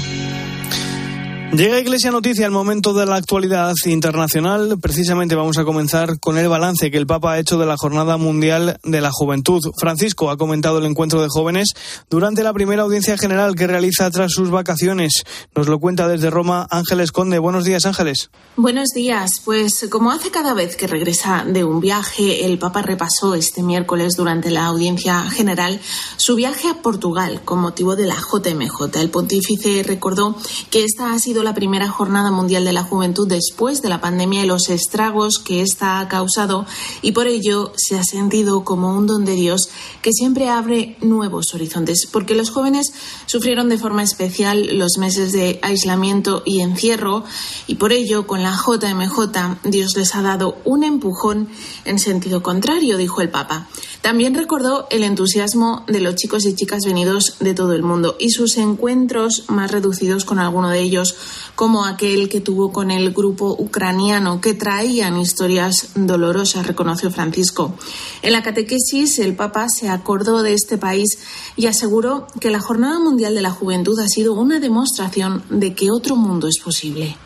Llega 1.52 1.80
Iglesia 1.80 2.12
Noticia 2.12 2.46
el 2.46 2.52
momento 2.52 2.94
de 2.94 3.08
la 3.08 3.16
actualidad 3.16 3.74
internacional. 3.86 4.78
Precisamente 4.80 5.34
vamos 5.34 5.58
a 5.58 5.66
comenzar 5.66 6.20
con 6.20 6.38
el 6.38 6.48
balance 6.48 6.92
que 6.92 6.98
el 6.98 7.08
Papa 7.08 7.34
ha 7.34 7.40
hecho 7.40 7.58
de 7.58 7.66
la 7.66 7.76
Jornada 7.76 8.18
Mundial 8.18 8.80
de 8.84 9.02
la 9.02 9.10
Juventud. 9.12 9.60
Francisco 9.76 10.30
ha 10.30 10.38
comentado 10.38 10.78
el 10.78 10.86
encuentro 10.86 11.24
de 11.24 11.28
jóvenes 11.28 11.70
durante 12.08 12.44
la 12.44 12.54
primera 12.54 12.84
audiencia 12.84 13.18
general 13.18 13.56
que 13.56 13.66
realiza 13.66 14.12
tras 14.12 14.32
sus 14.32 14.52
vacaciones. 14.52 15.24
Nos 15.56 15.68
lo 15.68 15.80
cuenta 15.80 16.08
desde 16.08 16.30
Roma 16.30 16.68
Ángeles 16.70 17.12
Conde. 17.12 17.40
Buenos 17.40 17.66
días, 17.66 17.88
Ángeles. 17.88 18.30
Buenos 18.56 18.90
días. 18.90 19.42
Pues 19.44 19.88
como 19.90 20.12
hace 20.12 20.30
cada 20.30 20.54
vez 20.54 20.76
que 20.76 20.86
regresa 20.86 21.46
de 21.48 21.64
un 21.64 21.80
viaje, 21.80 22.46
el 22.46 22.60
Papa 22.60 22.84
repasó 22.84 23.34
este 23.34 23.64
miércoles 23.64 24.14
durante 24.16 24.52
la 24.52 24.68
audiencia 24.68 25.24
general 25.32 25.82
su 26.16 26.36
viaje 26.36 26.68
a 26.68 26.84
Portugal 26.84 27.42
con 27.44 27.60
motivo 27.60 27.96
de 27.96 28.06
la 28.06 28.18
JMJ. 28.18 28.98
El 29.02 29.10
pontífice 29.10 29.82
recordó 29.82 30.36
que 30.70 30.84
esta 30.84 31.12
ha 31.12 31.18
sido 31.18 31.39
la 31.44 31.54
primera 31.54 31.90
Jornada 31.90 32.32
Mundial 32.32 32.66
de 32.66 32.74
la 32.74 32.84
Juventud 32.84 33.28
después 33.28 33.82
de 33.82 33.90
la 33.90 34.02
pandemia 34.02 34.44
y 34.44 34.48
los 34.48 34.70
estragos 34.70 35.40
que 35.40 35.62
ésta 35.62 36.00
ha 36.00 36.08
causado 36.08 36.66
y 37.02 37.12
por 37.12 37.28
ello 37.28 37.74
se 37.76 37.98
ha 37.98 38.04
sentido 38.04 38.64
como 38.64 38.96
un 38.96 39.08
don 39.08 39.26
de 39.26 39.34
Dios 39.34 39.70
que 40.02 40.14
siempre 40.14 40.50
abre 40.50 40.98
nuevos 41.02 41.54
horizontes, 41.54 42.08
porque 42.12 42.36
los 42.36 42.50
jóvenes 42.50 42.92
sufrieron 43.26 43.70
de 43.70 43.78
forma 43.78 44.04
especial 44.04 44.78
los 44.78 44.98
meses 44.98 45.32
de 45.32 45.60
aislamiento 45.62 46.44
y 46.46 46.62
encierro 46.62 47.24
y 47.68 47.76
por 47.76 47.92
ello 47.92 48.28
con 48.28 48.44
la 48.44 48.52
JMJ 48.56 49.60
Dios 49.64 49.96
les 49.96 50.16
ha 50.16 50.22
dado 50.22 50.58
un 50.66 50.84
empujón 50.84 51.50
en 51.86 52.00
sentido 52.00 52.44
contrario, 52.44 52.98
dijo 52.98 53.22
el 53.22 53.30
Papa. 53.30 53.68
También 54.02 54.34
recordó 54.34 54.88
el 54.92 55.04
entusiasmo 55.04 55.84
de 55.88 56.00
los 56.00 56.16
chicos 56.16 56.46
y 56.46 56.56
chicas 56.56 56.86
venidos 56.86 57.36
de 57.42 57.54
todo 57.54 57.74
el 57.74 57.84
mundo 57.84 58.16
y 58.18 58.30
sus 58.30 58.58
encuentros 58.58 59.44
más 59.50 59.72
reducidos 59.72 60.24
con 60.24 60.40
alguno 60.40 60.70
de 60.70 60.80
ellos 60.80 61.16
como 61.56 61.84
aquel 61.84 62.30
que 62.30 62.40
tuvo 62.40 62.72
con 62.72 62.92
el 62.92 63.12
grupo 63.12 63.54
ucraniano, 63.60 64.40
que 64.40 64.54
traían 64.54 65.20
historias 65.20 65.90
dolorosas, 65.96 66.66
reconoció 66.66 67.12
Francisco. 67.12 67.76
En 68.22 68.32
la 68.32 68.42
catequesis, 68.42 69.20
el 69.20 69.36
Papa 69.36 69.68
se 69.68 69.90
acordó 69.90 70.44
de 70.44 70.54
este 70.54 70.78
país 70.78 71.20
y 71.58 71.68
aseguró 71.68 72.28
que 72.40 72.52
la 72.52 72.62
Jornada 72.62 73.00
Mundial 73.00 73.36
de 73.36 73.42
la 73.42 73.52
Juventud 73.52 74.00
ha 74.00 74.08
sido 74.08 74.34
una 74.34 74.62
demostración 74.62 75.44
de 75.50 75.76
que 75.76 75.92
otro 75.92 76.16
mundo 76.16 76.48
es 76.48 76.60
posible. 76.64 77.18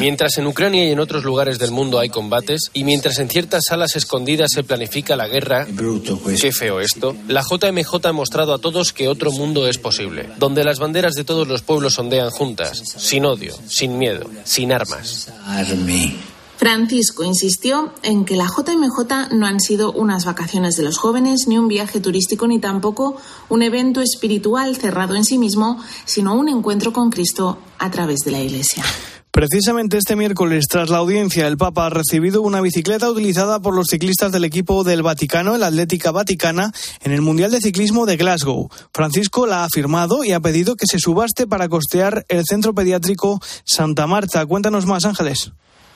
Mientras 0.00 0.38
en 0.38 0.46
Ucrania. 0.46 0.84
Y 0.84 0.90
en 0.90 1.00
otros 1.00 1.24
lugares 1.24 1.58
del 1.58 1.70
mundo 1.70 1.98
hay 1.98 2.08
combates 2.08 2.70
y 2.72 2.84
mientras 2.84 3.18
en 3.18 3.28
ciertas 3.28 3.64
salas 3.68 3.96
escondidas 3.96 4.50
se 4.52 4.62
planifica 4.62 5.16
la 5.16 5.28
guerra, 5.28 5.66
qué 6.40 6.52
feo 6.52 6.80
esto, 6.80 7.16
la 7.28 7.42
JMJ 7.42 8.06
ha 8.06 8.12
mostrado 8.12 8.54
a 8.54 8.58
todos 8.58 8.92
que 8.92 9.08
otro 9.08 9.30
mundo 9.30 9.68
es 9.68 9.78
posible, 9.78 10.28
donde 10.38 10.64
las 10.64 10.78
banderas 10.78 11.14
de 11.14 11.24
todos 11.24 11.46
los 11.48 11.62
pueblos 11.62 11.98
ondean 11.98 12.30
juntas, 12.30 12.82
sin 12.98 13.24
odio, 13.24 13.54
sin 13.68 13.98
miedo, 13.98 14.28
sin 14.44 14.72
armas. 14.72 15.30
Francisco 16.62 17.24
insistió 17.24 17.92
en 18.04 18.24
que 18.24 18.36
la 18.36 18.46
JMJ 18.46 19.34
no 19.34 19.46
han 19.46 19.58
sido 19.58 19.90
unas 19.90 20.24
vacaciones 20.24 20.76
de 20.76 20.84
los 20.84 20.96
jóvenes, 20.96 21.48
ni 21.48 21.58
un 21.58 21.66
viaje 21.66 21.98
turístico, 21.98 22.46
ni 22.46 22.60
tampoco 22.60 23.16
un 23.48 23.62
evento 23.62 24.00
espiritual 24.00 24.76
cerrado 24.76 25.16
en 25.16 25.24
sí 25.24 25.38
mismo, 25.38 25.82
sino 26.04 26.36
un 26.36 26.48
encuentro 26.48 26.92
con 26.92 27.10
Cristo 27.10 27.58
a 27.80 27.90
través 27.90 28.20
de 28.20 28.30
la 28.30 28.38
Iglesia. 28.38 28.84
Precisamente 29.32 29.98
este 29.98 30.14
miércoles, 30.14 30.66
tras 30.70 30.88
la 30.88 30.98
audiencia, 30.98 31.48
el 31.48 31.56
Papa 31.56 31.86
ha 31.86 31.90
recibido 31.90 32.42
una 32.42 32.60
bicicleta 32.60 33.10
utilizada 33.10 33.58
por 33.58 33.74
los 33.74 33.88
ciclistas 33.88 34.30
del 34.30 34.44
equipo 34.44 34.84
del 34.84 35.02
Vaticano, 35.02 35.56
el 35.56 35.64
Atlética 35.64 36.12
Vaticana, 36.12 36.70
en 37.02 37.10
el 37.10 37.22
Mundial 37.22 37.50
de 37.50 37.60
Ciclismo 37.60 38.06
de 38.06 38.16
Glasgow. 38.16 38.68
Francisco 38.94 39.48
la 39.48 39.64
ha 39.64 39.68
firmado 39.68 40.22
y 40.22 40.30
ha 40.30 40.38
pedido 40.38 40.76
que 40.76 40.86
se 40.86 41.00
subaste 41.00 41.48
para 41.48 41.68
costear 41.68 42.24
el 42.28 42.44
centro 42.44 42.72
pediátrico 42.72 43.40
Santa 43.64 44.06
Marta. 44.06 44.46
Cuéntanos 44.46 44.86
más, 44.86 45.04
Ángeles. 45.06 45.50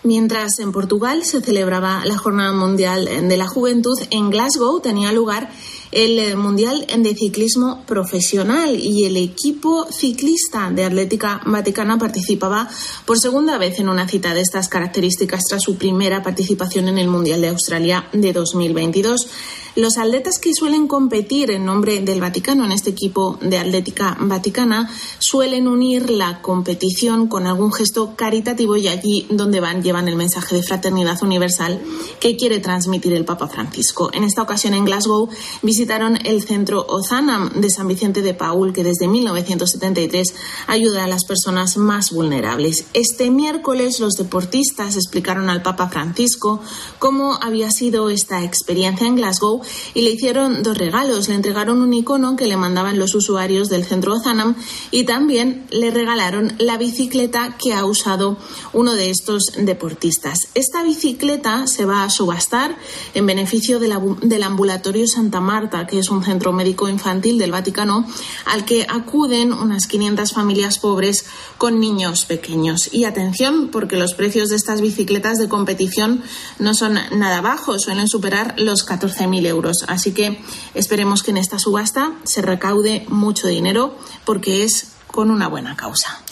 Mientras 0.06 0.60
en 0.60 0.70
Portugal 0.70 1.24
se 1.24 1.40
celebraba 1.40 2.04
la 2.04 2.16
Jornada 2.16 2.52
Mundial 2.52 3.28
de 3.28 3.36
la 3.36 3.48
Juventud, 3.48 3.98
en 4.10 4.30
Glasgow 4.30 4.78
tenía 4.78 5.10
lugar 5.10 5.50
el 5.92 6.18
eh, 6.18 6.36
Mundial 6.36 6.86
de 6.98 7.14
Ciclismo 7.14 7.84
Profesional 7.86 8.78
y 8.78 9.04
el 9.04 9.16
equipo 9.16 9.86
ciclista 9.90 10.70
de 10.70 10.84
Atlética 10.84 11.40
Vaticana 11.46 11.98
participaba 11.98 12.68
por 13.04 13.18
segunda 13.18 13.58
vez 13.58 13.78
en 13.78 13.88
una 13.88 14.08
cita 14.08 14.34
de 14.34 14.40
estas 14.40 14.68
características 14.68 15.44
tras 15.48 15.62
su 15.62 15.76
primera 15.76 16.22
participación 16.22 16.88
en 16.88 16.98
el 16.98 17.08
Mundial 17.08 17.40
de 17.40 17.48
Australia 17.48 18.08
de 18.12 18.32
2022. 18.32 19.28
Los 19.76 19.98
atletas 19.98 20.38
que 20.38 20.54
suelen 20.54 20.88
competir 20.88 21.50
en 21.50 21.66
nombre 21.66 22.00
del 22.00 22.18
Vaticano 22.18 22.64
en 22.64 22.72
este 22.72 22.88
equipo 22.88 23.38
de 23.42 23.58
Atlética 23.58 24.16
Vaticana 24.18 24.90
suelen 25.18 25.68
unir 25.68 26.08
la 26.08 26.40
competición 26.40 27.28
con 27.28 27.46
algún 27.46 27.70
gesto 27.74 28.16
caritativo 28.16 28.78
y 28.78 28.88
allí 28.88 29.26
donde 29.28 29.60
van 29.60 29.82
llevan 29.82 30.08
el 30.08 30.16
mensaje 30.16 30.56
de 30.56 30.62
fraternidad 30.62 31.22
universal 31.22 31.78
que 32.20 32.36
quiere 32.36 32.60
transmitir 32.60 33.12
el 33.12 33.26
Papa 33.26 33.48
Francisco. 33.48 34.08
En 34.14 34.24
esta 34.24 34.40
ocasión 34.40 34.72
en 34.72 34.86
Glasgow 34.86 35.28
el 36.24 36.42
centro 36.42 36.84
Ozanam 36.88 37.60
de 37.60 37.70
San 37.70 37.86
Vicente 37.86 38.20
de 38.20 38.34
Paul 38.34 38.72
que 38.72 38.82
desde 38.82 39.06
1973 39.06 40.34
ayuda 40.66 41.04
a 41.04 41.06
las 41.06 41.24
personas 41.24 41.76
más 41.76 42.10
vulnerables. 42.10 42.86
Este 42.92 43.30
miércoles 43.30 44.00
los 44.00 44.14
deportistas 44.14 44.96
explicaron 44.96 45.48
al 45.48 45.62
Papa 45.62 45.88
Francisco 45.88 46.60
cómo 46.98 47.38
había 47.40 47.70
sido 47.70 48.10
esta 48.10 48.42
experiencia 48.42 49.06
en 49.06 49.14
Glasgow 49.14 49.62
y 49.94 50.02
le 50.02 50.10
hicieron 50.10 50.64
dos 50.64 50.76
regalos. 50.76 51.28
Le 51.28 51.36
entregaron 51.36 51.80
un 51.80 51.94
icono 51.94 52.34
que 52.34 52.46
le 52.46 52.56
mandaban 52.56 52.98
los 52.98 53.14
usuarios 53.14 53.68
del 53.68 53.84
centro 53.84 54.14
Ozanam 54.14 54.56
y 54.90 55.04
también 55.04 55.66
le 55.70 55.92
regalaron 55.92 56.54
la 56.58 56.78
bicicleta 56.78 57.56
que 57.58 57.74
ha 57.74 57.84
usado 57.84 58.38
uno 58.72 58.94
de 58.94 59.10
estos 59.10 59.52
deportistas. 59.56 60.48
Esta 60.54 60.82
bicicleta 60.82 61.68
se 61.68 61.84
va 61.84 62.02
a 62.02 62.10
subastar 62.10 62.76
en 63.14 63.26
beneficio 63.26 63.78
del 63.78 64.42
ambulatorio 64.42 65.06
Santa 65.06 65.40
Marta, 65.40 65.65
que 65.86 65.98
es 65.98 66.10
un 66.10 66.22
centro 66.24 66.52
médico 66.52 66.88
infantil 66.88 67.38
del 67.38 67.50
Vaticano 67.50 68.06
al 68.46 68.64
que 68.64 68.86
acuden 68.88 69.52
unas 69.52 69.86
500 69.86 70.32
familias 70.32 70.78
pobres 70.78 71.26
con 71.58 71.80
niños 71.80 72.24
pequeños. 72.24 72.92
Y 72.92 73.04
atención, 73.04 73.68
porque 73.72 73.96
los 73.96 74.14
precios 74.14 74.48
de 74.48 74.56
estas 74.56 74.80
bicicletas 74.80 75.38
de 75.38 75.48
competición 75.48 76.22
no 76.58 76.74
son 76.74 76.98
nada 77.12 77.40
bajos, 77.40 77.82
suelen 77.82 78.08
superar 78.08 78.54
los 78.58 78.86
14.000 78.86 79.46
euros. 79.46 79.84
Así 79.88 80.12
que 80.12 80.40
esperemos 80.74 81.22
que 81.22 81.32
en 81.32 81.38
esta 81.38 81.58
subasta 81.58 82.12
se 82.24 82.42
recaude 82.42 83.04
mucho 83.08 83.48
dinero 83.48 83.96
porque 84.24 84.64
es 84.64 84.92
con 85.08 85.30
una 85.30 85.48
buena 85.48 85.76
causa. 85.76 86.22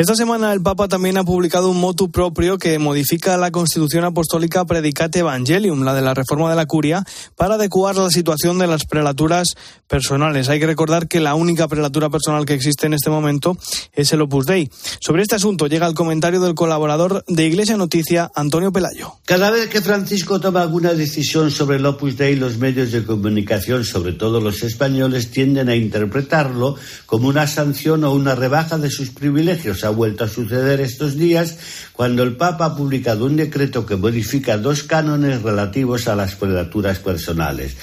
Esta 0.00 0.14
semana 0.14 0.50
el 0.54 0.62
Papa 0.62 0.88
también 0.88 1.18
ha 1.18 1.24
publicado 1.24 1.68
un 1.68 1.78
motu 1.78 2.10
propio 2.10 2.56
que 2.56 2.78
modifica 2.78 3.36
la 3.36 3.50
Constitución 3.50 4.02
Apostólica 4.04 4.64
Predicate 4.64 5.18
Evangelium, 5.18 5.82
la 5.82 5.92
de 5.92 6.00
la 6.00 6.14
reforma 6.14 6.48
de 6.48 6.56
la 6.56 6.64
curia, 6.64 7.04
para 7.36 7.56
adecuar 7.56 7.96
la 7.96 8.08
situación 8.08 8.58
de 8.58 8.66
las 8.66 8.86
prelaturas 8.86 9.48
personales. 9.86 10.48
Hay 10.48 10.58
que 10.58 10.66
recordar 10.66 11.06
que 11.06 11.20
la 11.20 11.34
única 11.34 11.68
prelatura 11.68 12.08
personal 12.08 12.46
que 12.46 12.54
existe 12.54 12.86
en 12.86 12.94
este 12.94 13.10
momento 13.10 13.58
es 13.92 14.10
el 14.14 14.22
Opus 14.22 14.46
Dei. 14.46 14.70
Sobre 15.02 15.20
este 15.20 15.34
asunto 15.34 15.66
llega 15.66 15.86
el 15.86 15.92
comentario 15.92 16.40
del 16.40 16.54
colaborador 16.54 17.22
de 17.28 17.44
Iglesia 17.44 17.76
Noticia, 17.76 18.30
Antonio 18.34 18.72
Pelayo. 18.72 19.16
Cada 19.26 19.50
vez 19.50 19.68
que 19.68 19.82
Francisco 19.82 20.40
toma 20.40 20.62
alguna 20.62 20.94
decisión 20.94 21.50
sobre 21.50 21.76
el 21.76 21.84
Opus 21.84 22.16
Dei, 22.16 22.36
los 22.36 22.56
medios 22.56 22.90
de 22.90 23.04
comunicación, 23.04 23.84
sobre 23.84 24.14
todo 24.14 24.40
los 24.40 24.62
españoles, 24.62 25.30
tienden 25.30 25.68
a 25.68 25.76
interpretarlo 25.76 26.76
como 27.04 27.28
una 27.28 27.46
sanción 27.46 28.02
o 28.04 28.14
una 28.14 28.34
rebaja 28.34 28.78
de 28.78 28.88
sus 28.88 29.10
privilegios 29.10 29.84
ha 29.90 29.92
vuelto 29.92 30.24
a 30.24 30.28
suceder 30.28 30.80
estos 30.80 31.16
días 31.16 31.58
cuando 31.92 32.22
el 32.22 32.36
Papa 32.36 32.64
ha 32.66 32.76
publicado 32.76 33.26
un 33.26 33.36
decreto 33.36 33.84
que 33.84 33.96
modifica 33.96 34.56
dos 34.56 34.84
cánones 34.84 35.42
relativos 35.42 36.08
a 36.08 36.16
las 36.16 36.34
prelaturas 36.34 36.98
personales. 36.98 37.76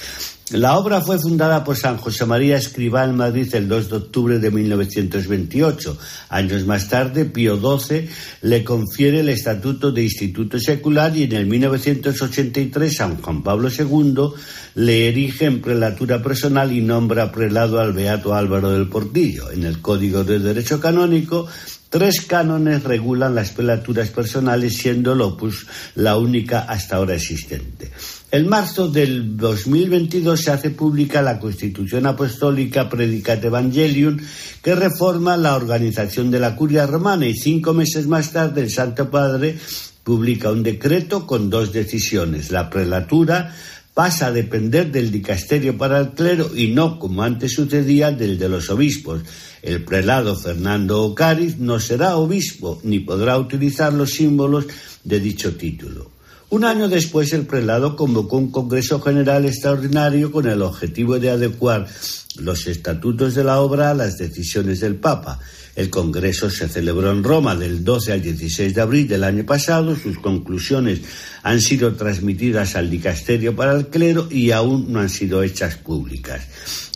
La 0.52 0.78
obra 0.78 1.02
fue 1.02 1.18
fundada 1.18 1.62
por 1.62 1.76
San 1.76 1.98
José 1.98 2.24
María 2.24 2.56
Escribá 2.56 3.04
en 3.04 3.16
Madrid 3.16 3.54
el 3.54 3.68
2 3.68 3.90
de 3.90 3.96
octubre 3.96 4.38
de 4.38 4.50
1928. 4.50 5.98
Años 6.30 6.64
más 6.64 6.88
tarde, 6.88 7.26
Pío 7.26 7.58
XII 7.60 8.08
le 8.40 8.64
confiere 8.64 9.20
el 9.20 9.28
estatuto 9.28 9.92
de 9.92 10.04
Instituto 10.04 10.58
Secular 10.58 11.14
y 11.14 11.24
en 11.24 11.32
el 11.32 11.44
1983 11.44 12.96
San 12.96 13.20
Juan 13.20 13.42
Pablo 13.42 13.68
II 13.68 14.32
le 14.76 15.08
erige 15.08 15.44
en 15.44 15.60
prelatura 15.60 16.22
personal 16.22 16.72
y 16.72 16.80
nombra 16.80 17.30
prelado 17.30 17.78
al 17.78 17.92
Beato 17.92 18.34
Álvaro 18.34 18.70
del 18.70 18.88
Portillo. 18.88 19.50
En 19.50 19.64
el 19.64 19.82
Código 19.82 20.24
de 20.24 20.38
Derecho 20.38 20.80
Canónico 20.80 21.46
Tres 21.90 22.20
cánones 22.20 22.84
regulan 22.84 23.34
las 23.34 23.50
prelaturas 23.50 24.10
personales, 24.10 24.76
siendo 24.76 25.14
el 25.14 25.22
opus 25.22 25.66
la 25.94 26.18
única 26.18 26.60
hasta 26.60 26.96
ahora 26.96 27.14
existente. 27.14 27.90
En 28.30 28.46
marzo 28.46 28.88
del 28.88 29.38
2022 29.38 30.38
se 30.38 30.50
hace 30.50 30.70
pública 30.70 31.22
la 31.22 31.38
Constitución 31.38 32.04
Apostólica 32.04 32.90
Predicate 32.90 33.46
Evangelium, 33.46 34.18
que 34.62 34.74
reforma 34.74 35.38
la 35.38 35.56
organización 35.56 36.30
de 36.30 36.40
la 36.40 36.54
curia 36.54 36.86
romana 36.86 37.26
y 37.26 37.34
cinco 37.34 37.72
meses 37.72 38.06
más 38.06 38.32
tarde 38.32 38.60
el 38.60 38.70
Santo 38.70 39.10
Padre 39.10 39.56
publica 40.04 40.50
un 40.50 40.62
decreto 40.62 41.26
con 41.26 41.48
dos 41.48 41.72
decisiones. 41.72 42.50
La 42.50 42.68
prelatura 42.68 43.54
pasa 43.98 44.28
a 44.28 44.32
depender 44.32 44.92
del 44.92 45.10
dicasterio 45.10 45.76
para 45.76 45.98
el 45.98 46.10
clero 46.10 46.52
y 46.54 46.68
no, 46.68 47.00
como 47.00 47.24
antes 47.24 47.54
sucedía, 47.54 48.12
del 48.12 48.38
de 48.38 48.48
los 48.48 48.70
obispos. 48.70 49.22
El 49.60 49.84
prelado 49.84 50.36
Fernando 50.36 51.02
Ocariz 51.02 51.58
no 51.58 51.80
será 51.80 52.16
obispo 52.16 52.78
ni 52.84 53.00
podrá 53.00 53.36
utilizar 53.36 53.92
los 53.92 54.10
símbolos 54.10 54.66
de 55.02 55.18
dicho 55.18 55.56
título. 55.56 56.12
Un 56.50 56.64
año 56.64 56.88
después, 56.88 57.32
el 57.32 57.44
prelado 57.44 57.96
convocó 57.96 58.36
un 58.36 58.52
Congreso 58.52 59.00
General 59.00 59.44
Extraordinario 59.44 60.30
con 60.30 60.46
el 60.46 60.62
objetivo 60.62 61.18
de 61.18 61.30
adecuar 61.30 61.88
los 62.36 62.68
estatutos 62.68 63.34
de 63.34 63.42
la 63.42 63.60
obra 63.60 63.90
a 63.90 63.94
las 63.94 64.16
decisiones 64.16 64.78
del 64.78 64.94
Papa. 64.94 65.40
El 65.78 65.90
Congreso 65.90 66.50
se 66.50 66.68
celebró 66.68 67.12
en 67.12 67.22
Roma 67.22 67.54
del 67.54 67.84
12 67.84 68.10
al 68.10 68.20
16 68.20 68.74
de 68.74 68.80
abril 68.80 69.06
del 69.06 69.22
año 69.22 69.46
pasado. 69.46 69.94
Sus 69.94 70.18
conclusiones 70.18 71.02
han 71.44 71.60
sido 71.60 71.94
transmitidas 71.94 72.74
al 72.74 72.90
dicasterio 72.90 73.54
para 73.54 73.76
el 73.76 73.86
clero 73.86 74.26
y 74.28 74.50
aún 74.50 74.92
no 74.92 74.98
han 74.98 75.08
sido 75.08 75.40
hechas 75.40 75.76
públicas. 75.76 76.42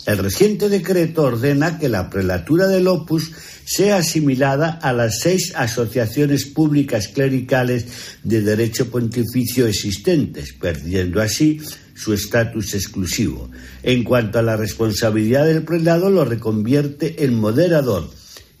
El 0.05 0.17
reciente 0.17 0.67
decreto 0.67 1.23
ordena 1.23 1.79
que 1.79 1.87
la 1.87 2.09
prelatura 2.09 2.67
del 2.67 2.89
Opus 2.89 3.31
sea 3.63 3.95
asimilada 3.95 4.71
a 4.71 4.91
las 4.91 5.21
seis 5.21 5.53
asociaciones 5.55 6.43
públicas 6.43 7.07
clericales 7.07 7.85
de 8.23 8.41
derecho 8.41 8.91
pontificio 8.91 9.65
existentes, 9.65 10.51
perdiendo 10.51 11.21
así 11.21 11.61
su 11.95 12.11
estatus 12.11 12.73
exclusivo. 12.73 13.49
En 13.81 14.03
cuanto 14.03 14.39
a 14.39 14.43
la 14.43 14.57
responsabilidad 14.57 15.45
del 15.45 15.63
prelado, 15.63 16.09
lo 16.09 16.25
reconvierte 16.25 17.23
en 17.23 17.35
moderador 17.35 18.09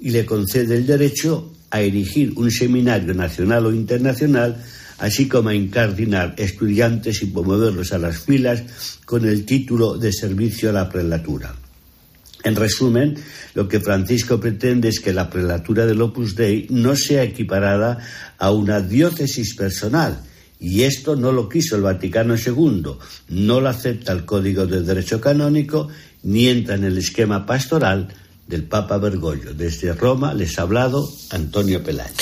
y 0.03 0.11
le 0.11 0.25
concede 0.25 0.75
el 0.75 0.85
derecho 0.85 1.53
a 1.71 1.81
erigir 1.81 2.33
un 2.35 2.51
seminario 2.51 3.13
nacional 3.13 3.65
o 3.65 3.73
internacional 3.73 4.61
así 4.99 5.27
como 5.27 5.49
a 5.49 5.55
incardinar 5.55 6.35
estudiantes 6.37 7.23
y 7.23 7.27
promoverlos 7.27 7.93
a 7.93 7.97
las 7.97 8.19
filas 8.19 8.63
con 9.05 9.25
el 9.25 9.45
título 9.45 9.97
de 9.97 10.11
servicio 10.11 10.69
a 10.69 10.73
la 10.73 10.89
prelatura. 10.89 11.55
En 12.43 12.55
resumen, 12.55 13.15
lo 13.53 13.67
que 13.67 13.79
Francisco 13.79 14.39
pretende 14.39 14.89
es 14.89 14.99
que 14.99 15.13
la 15.13 15.29
prelatura 15.29 15.85
del 15.85 16.01
Opus 16.01 16.35
Dei 16.35 16.67
no 16.69 16.95
sea 16.95 17.23
equiparada 17.23 17.99
a 18.37 18.51
una 18.51 18.81
diócesis 18.81 19.55
personal, 19.55 20.21
y 20.59 20.83
esto 20.83 21.15
no 21.15 21.31
lo 21.31 21.49
quiso 21.49 21.75
el 21.75 21.81
Vaticano 21.81 22.35
II, 22.35 22.95
no 23.29 23.61
lo 23.61 23.69
acepta 23.69 24.11
el 24.11 24.25
Código 24.25 24.65
de 24.65 24.81
Derecho 24.81 25.19
Canónico, 25.19 25.87
ni 26.23 26.47
entra 26.47 26.75
en 26.75 26.85
el 26.85 26.97
esquema 26.97 27.45
pastoral 27.45 28.09
del 28.47 28.63
Papa 28.63 28.97
Bergoglio. 28.97 29.53
Desde 29.53 29.93
Roma 29.93 30.33
les 30.33 30.57
ha 30.59 30.63
hablado 30.63 31.07
Antonio 31.31 31.83
Pelayo. 31.83 32.13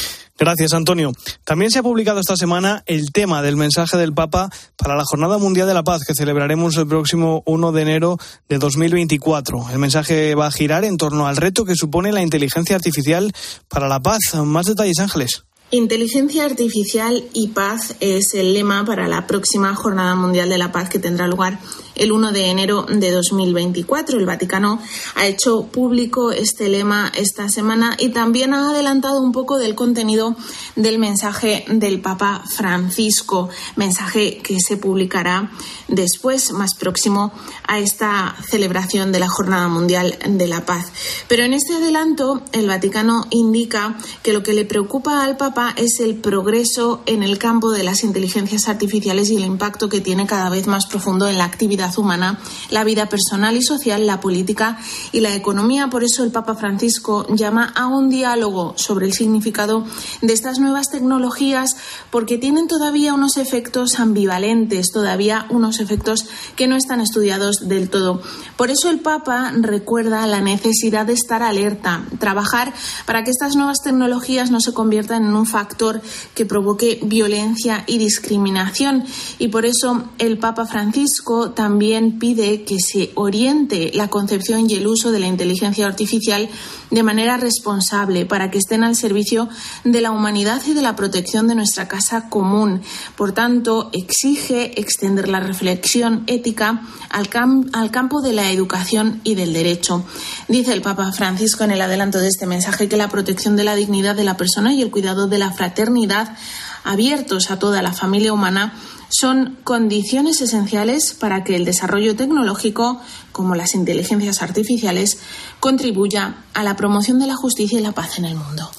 Gracias, 0.41 0.73
Antonio. 0.73 1.11
También 1.43 1.69
se 1.69 1.77
ha 1.77 1.83
publicado 1.83 2.19
esta 2.19 2.35
semana 2.35 2.81
el 2.87 3.11
tema 3.11 3.43
del 3.43 3.57
mensaje 3.57 3.95
del 3.97 4.11
Papa 4.11 4.49
para 4.75 4.95
la 4.95 5.03
Jornada 5.05 5.37
Mundial 5.37 5.67
de 5.67 5.75
la 5.75 5.83
Paz 5.83 6.01
que 6.03 6.15
celebraremos 6.15 6.75
el 6.77 6.87
próximo 6.87 7.43
1 7.45 7.71
de 7.71 7.81
enero 7.83 8.17
de 8.49 8.57
2024. 8.57 9.69
El 9.71 9.77
mensaje 9.77 10.33
va 10.33 10.47
a 10.47 10.51
girar 10.51 10.83
en 10.83 10.97
torno 10.97 11.27
al 11.27 11.37
reto 11.37 11.63
que 11.63 11.75
supone 11.75 12.11
la 12.11 12.23
inteligencia 12.23 12.75
artificial 12.75 13.31
para 13.67 13.87
la 13.87 13.99
paz. 13.99 14.33
Más 14.43 14.65
detalles, 14.65 14.97
Ángeles. 14.97 15.43
Inteligencia 15.73 16.43
artificial 16.43 17.23
y 17.33 17.49
paz 17.49 17.95
es 18.01 18.33
el 18.33 18.53
lema 18.53 18.83
para 18.83 19.07
la 19.07 19.25
próxima 19.25 19.73
Jornada 19.73 20.15
Mundial 20.15 20.49
de 20.49 20.57
la 20.57 20.73
Paz 20.73 20.89
que 20.89 20.99
tendrá 20.99 21.27
lugar 21.27 21.59
el 21.95 22.11
1 22.11 22.31
de 22.31 22.45
enero 22.47 22.85
de 22.89 23.11
2024. 23.11 24.19
El 24.19 24.25
Vaticano 24.25 24.79
ha 25.15 25.27
hecho 25.27 25.63
público 25.63 26.31
este 26.31 26.69
lema 26.69 27.11
esta 27.15 27.49
semana 27.49 27.95
y 27.99 28.09
también 28.09 28.53
ha 28.53 28.69
adelantado 28.69 29.21
un 29.21 29.31
poco 29.31 29.57
del 29.57 29.75
contenido 29.75 30.35
del 30.75 30.99
mensaje 30.99 31.65
del 31.67 32.01
Papa 32.01 32.43
Francisco, 32.47 33.49
mensaje 33.75 34.37
que 34.37 34.59
se 34.59 34.77
publicará 34.77 35.51
después, 35.87 36.51
más 36.51 36.75
próximo 36.75 37.31
a 37.67 37.79
esta 37.79 38.35
celebración 38.49 39.11
de 39.11 39.19
la 39.19 39.29
Jornada 39.29 39.67
Mundial 39.67 40.17
de 40.27 40.47
la 40.47 40.65
Paz. 40.65 40.91
Pero 41.27 41.43
en 41.43 41.53
este 41.53 41.73
adelanto, 41.73 42.41
el 42.51 42.67
Vaticano 42.67 43.25
indica 43.29 43.97
que 44.23 44.33
lo 44.33 44.43
que 44.43 44.53
le 44.53 44.65
preocupa 44.65 45.23
al 45.23 45.37
Papa 45.37 45.73
es 45.75 45.99
el 45.99 46.15
progreso 46.15 47.01
en 47.05 47.23
el 47.23 47.37
campo 47.37 47.71
de 47.71 47.83
las 47.83 48.03
inteligencias 48.03 48.67
artificiales 48.67 49.29
y 49.29 49.37
el 49.37 49.45
impacto 49.45 49.89
que 49.89 50.01
tiene 50.01 50.27
cada 50.27 50.49
vez 50.49 50.67
más 50.67 50.85
profundo 50.85 51.27
en 51.27 51.37
la 51.37 51.45
actividad 51.45 51.80
humana, 51.97 52.39
la 52.69 52.83
vida 52.83 53.09
personal 53.09 53.57
y 53.57 53.63
social, 53.63 54.05
la 54.05 54.19
política 54.19 54.77
y 55.11 55.19
la 55.21 55.35
economía. 55.35 55.89
Por 55.89 56.03
eso 56.03 56.23
el 56.23 56.31
Papa 56.31 56.55
Francisco 56.55 57.25
llama 57.33 57.73
a 57.75 57.87
un 57.87 58.09
diálogo 58.09 58.73
sobre 58.77 59.05
el 59.05 59.13
significado 59.13 59.85
de 60.21 60.33
estas 60.33 60.59
nuevas 60.59 60.89
tecnologías 60.89 61.75
porque 62.11 62.37
tienen 62.37 62.67
todavía 62.67 63.13
unos 63.13 63.37
efectos 63.37 63.99
ambivalentes, 63.99 64.91
todavía 64.91 65.45
unos 65.49 65.79
efectos 65.79 66.25
que 66.55 66.67
no 66.67 66.75
están 66.75 67.01
estudiados 67.01 67.67
del 67.67 67.89
todo. 67.89 68.21
Por 68.57 68.69
eso 68.69 68.89
el 68.89 68.99
Papa 68.99 69.51
recuerda 69.55 70.27
la 70.27 70.41
necesidad 70.41 71.05
de 71.05 71.13
estar 71.13 71.43
alerta, 71.43 72.03
trabajar 72.19 72.73
para 73.05 73.23
que 73.23 73.31
estas 73.31 73.55
nuevas 73.55 73.79
tecnologías 73.83 74.51
no 74.51 74.61
se 74.61 74.73
conviertan 74.73 75.25
en 75.25 75.33
un 75.33 75.45
factor 75.45 76.01
que 76.35 76.45
provoque 76.45 76.99
violencia 77.03 77.83
y 77.87 77.97
discriminación. 77.97 79.03
Y 79.39 79.47
por 79.47 79.65
eso 79.65 80.03
el 80.17 80.37
Papa 80.37 80.65
Francisco 80.65 81.51
también 81.51 81.70
pide 82.19 82.63
que 82.63 82.77
se 82.79 83.11
oriente 83.15 83.91
la 83.93 84.07
concepción 84.09 84.69
y 84.69 84.75
el 84.75 84.87
uso 84.87 85.11
de 85.11 85.19
la 85.19 85.27
inteligencia 85.27 85.85
artificial 85.85 86.49
de 86.89 87.03
manera 87.03 87.37
responsable 87.37 88.25
para 88.25 88.51
que 88.51 88.57
estén 88.57 88.83
al 88.83 88.95
servicio 88.95 89.49
de 89.83 90.01
la 90.01 90.11
humanidad 90.11 90.61
y 90.67 90.73
de 90.73 90.81
la 90.81 90.95
protección 90.95 91.47
de 91.47 91.55
nuestra 91.55 91.87
casa 91.87 92.29
común. 92.29 92.81
Por 93.15 93.31
tanto, 93.31 93.89
exige 93.93 94.79
extender 94.79 95.27
la 95.27 95.39
reflexión 95.39 96.23
ética 96.27 96.81
al, 97.09 97.29
al 97.73 97.91
campo 97.91 98.21
de 98.21 98.33
la 98.33 98.51
educación 98.51 99.21
y 99.23 99.35
del 99.35 99.53
derecho. 99.53 100.03
Dice 100.47 100.73
el 100.73 100.81
Papa 100.81 101.11
Francisco 101.11 101.63
en 101.63 101.71
el 101.71 101.81
adelanto 101.81 102.19
de 102.19 102.27
este 102.27 102.45
mensaje 102.45 102.89
que 102.89 102.97
la 102.97 103.09
protección 103.09 103.55
de 103.55 103.63
la 103.63 103.75
dignidad 103.75 104.15
de 104.15 104.23
la 104.23 104.37
persona 104.37 104.73
y 104.73 104.81
el 104.81 104.91
cuidado 104.91 105.27
de 105.27 105.39
la 105.39 105.51
fraternidad 105.51 106.35
abiertos 106.83 107.51
a 107.51 107.59
toda 107.59 107.81
la 107.81 107.93
familia 107.93 108.33
humana 108.33 108.73
son 109.11 109.57
condiciones 109.63 110.41
esenciales 110.41 111.13
para 111.13 111.43
que 111.43 111.55
el 111.55 111.65
desarrollo 111.65 112.15
tecnológico, 112.15 112.99
como 113.31 113.55
las 113.55 113.75
inteligencias 113.75 114.41
artificiales, 114.41 115.19
contribuya 115.59 116.43
a 116.53 116.63
la 116.63 116.75
promoción 116.75 117.19
de 117.19 117.27
la 117.27 117.35
justicia 117.35 117.79
y 117.79 117.83
la 117.83 117.91
paz 117.91 118.17
en 118.17 118.25
el 118.25 118.35
mundo. 118.35 118.69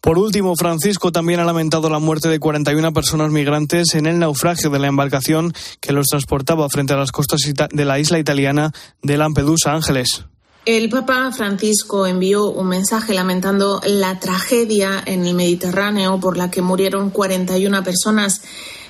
Por 0.00 0.16
último, 0.18 0.54
Francisco 0.56 1.10
también 1.10 1.40
ha 1.40 1.44
lamentado 1.44 1.90
la 1.90 1.98
muerte 1.98 2.28
de 2.28 2.38
41 2.38 2.92
personas 2.92 3.32
migrantes 3.32 3.94
en 3.94 4.06
el 4.06 4.18
naufragio 4.18 4.70
de 4.70 4.78
la 4.78 4.86
embarcación 4.86 5.52
que 5.80 5.92
los 5.92 6.06
transportaba 6.06 6.68
frente 6.68 6.92
a 6.92 6.96
las 6.96 7.10
costas 7.10 7.40
de 7.42 7.84
la 7.84 7.98
isla 7.98 8.18
italiana 8.18 8.72
de 9.02 9.16
Lampedusa, 9.16 9.72
Ángeles. 9.72 10.24
El 10.64 10.88
Papa 10.88 11.32
Francisco 11.32 12.06
envió 12.06 12.50
un 12.50 12.68
mensaje 12.68 13.14
lamentando 13.14 13.80
la 13.86 14.20
tragedia 14.20 15.02
en 15.04 15.26
el 15.26 15.34
Mediterráneo 15.34 16.20
por 16.20 16.36
la 16.36 16.50
que 16.50 16.62
murieron 16.62 17.10
41 17.10 17.82
personas 17.82 18.42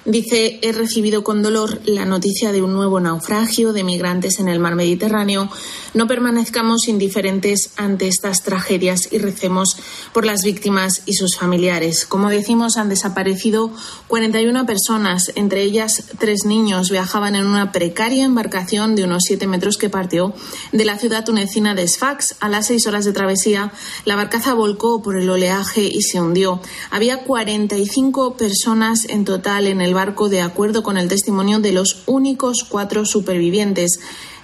Dice, 0.09 0.59
he 0.63 0.73
recibido 0.73 1.23
con 1.23 1.43
dolor 1.43 1.83
la 1.85 2.07
noticia 2.07 2.51
de 2.51 2.63
un 2.63 2.73
nuevo 2.73 2.99
naufragio 2.99 3.75
de 3.75 3.85
migrantes 3.85 4.39
en 4.39 4.49
el 4.49 4.59
mar 4.59 4.75
Mediterráneo. 4.75 5.51
No 5.93 6.07
permanezcamos 6.07 6.89
indiferentes 6.89 7.73
ante 7.77 8.09
estas 8.09 8.43
tragedias 8.43 9.13
y 9.13 9.19
recemos 9.19 9.77
por 10.15 10.25
las 10.25 10.45
víctimas 10.45 11.03
y 11.05 11.13
sus 11.13 11.37
familiares. 11.37 12.07
Como 12.07 12.31
decimos, 12.31 12.79
han 12.79 12.89
desaparecido 12.89 13.71
41 14.07 14.65
personas, 14.65 15.31
entre 15.35 15.63
ellas 15.63 16.05
tres 16.19 16.47
niños. 16.47 16.89
Viajaban 16.89 17.35
en 17.35 17.45
una 17.45 17.71
precaria 17.71 18.25
embarcación 18.25 18.97
de 18.97 19.05
unos 19.05 19.25
7 19.27 19.47
metros 19.47 19.77
que 19.77 19.91
partió 19.91 20.33
de 20.73 20.87
la 20.87 20.97
ciudad 20.97 21.27
tunecina 21.27 21.75
de 21.75 21.87
Sfax. 21.87 22.37
A 22.41 22.49
las 22.49 22.69
seis 22.69 22.87
horas 22.87 23.05
de 23.05 23.13
travesía, 23.13 23.73
la 24.07 24.17
barcaza 24.17 24.55
volcó 24.55 25.03
por 25.03 25.19
el 25.19 25.29
oleaje 25.29 25.83
y 25.83 26.01
se 26.01 26.19
hundió. 26.19 26.63
Había 26.91 27.25
45 27.25 28.39
personas 28.39 29.05
en 29.11 29.27
total 29.27 29.67
en 29.67 29.83
el 29.83 29.98
barco 29.99 30.29
de 30.29 30.43
acuerdo 30.43 30.85
con 30.85 30.97
el 30.97 31.09
testimonio 31.09 31.59
de 31.59 31.73
los 31.73 32.05
únicos 32.07 32.63
cuatro 32.63 33.05
supervivientes. 33.05 33.99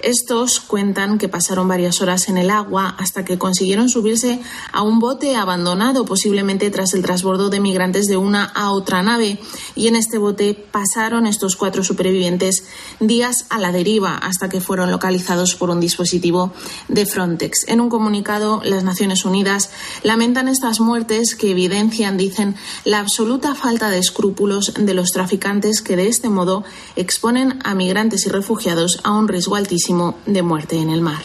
Estos 0.04 0.60
cuentan 0.60 1.16
que 1.16 1.30
pasaron 1.30 1.66
varias 1.66 2.02
horas 2.02 2.28
en 2.28 2.36
el 2.36 2.50
agua 2.50 2.94
hasta 2.98 3.24
que 3.24 3.38
consiguieron 3.38 3.88
subirse 3.88 4.38
a 4.70 4.82
un 4.82 4.98
bote 4.98 5.34
abandonado, 5.34 6.04
posiblemente 6.04 6.68
tras 6.68 6.92
el 6.92 7.00
transbordo 7.00 7.48
de 7.48 7.58
migrantes 7.58 8.06
de 8.06 8.18
una 8.18 8.44
a 8.44 8.72
otra 8.72 9.02
nave. 9.02 9.38
Y 9.74 9.88
en 9.88 9.96
este 9.96 10.18
bote 10.18 10.52
pasaron 10.52 11.26
estos 11.26 11.56
cuatro 11.56 11.82
supervivientes 11.82 12.64
días 13.00 13.46
a 13.48 13.58
la 13.58 13.72
deriva 13.72 14.14
hasta 14.14 14.50
que 14.50 14.60
fueron 14.60 14.90
localizados 14.90 15.54
por 15.54 15.70
un 15.70 15.80
dispositivo 15.80 16.52
de 16.88 17.06
Frontex. 17.06 17.66
En 17.68 17.80
un 17.80 17.88
comunicado, 17.88 18.60
las 18.62 18.84
Naciones 18.84 19.24
Unidas 19.24 19.70
lamentan 20.02 20.48
estas 20.48 20.80
muertes 20.80 21.34
que 21.34 21.52
evidencian, 21.52 22.18
dicen, 22.18 22.56
la 22.84 22.98
absoluta 22.98 23.54
falta 23.54 23.88
de 23.88 24.00
escrúpulos 24.00 24.74
de 24.78 24.92
los 24.92 25.12
traficantes 25.12 25.80
que 25.80 25.96
de 25.96 26.08
este 26.08 26.28
modo 26.28 26.62
exponen 26.94 27.58
a 27.64 27.74
migrantes 27.74 28.26
y 28.26 28.28
refugiados 28.28 29.00
a 29.02 29.12
un 29.12 29.28
riesgo 29.28 29.56
altísimo 29.56 29.93
de 30.26 30.42
muerte 30.42 30.76
en 30.76 30.90
el 30.90 31.00
mar. 31.00 31.22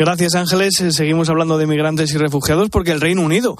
Gracias, 0.00 0.36
Ángeles. 0.36 0.80
Eh, 0.80 0.92
seguimos 0.92 1.28
hablando 1.28 1.58
de 1.58 1.66
migrantes 1.66 2.14
y 2.14 2.18
refugiados 2.18 2.70
porque 2.70 2.92
el 2.92 3.00
Reino 3.00 3.20
Unido 3.20 3.56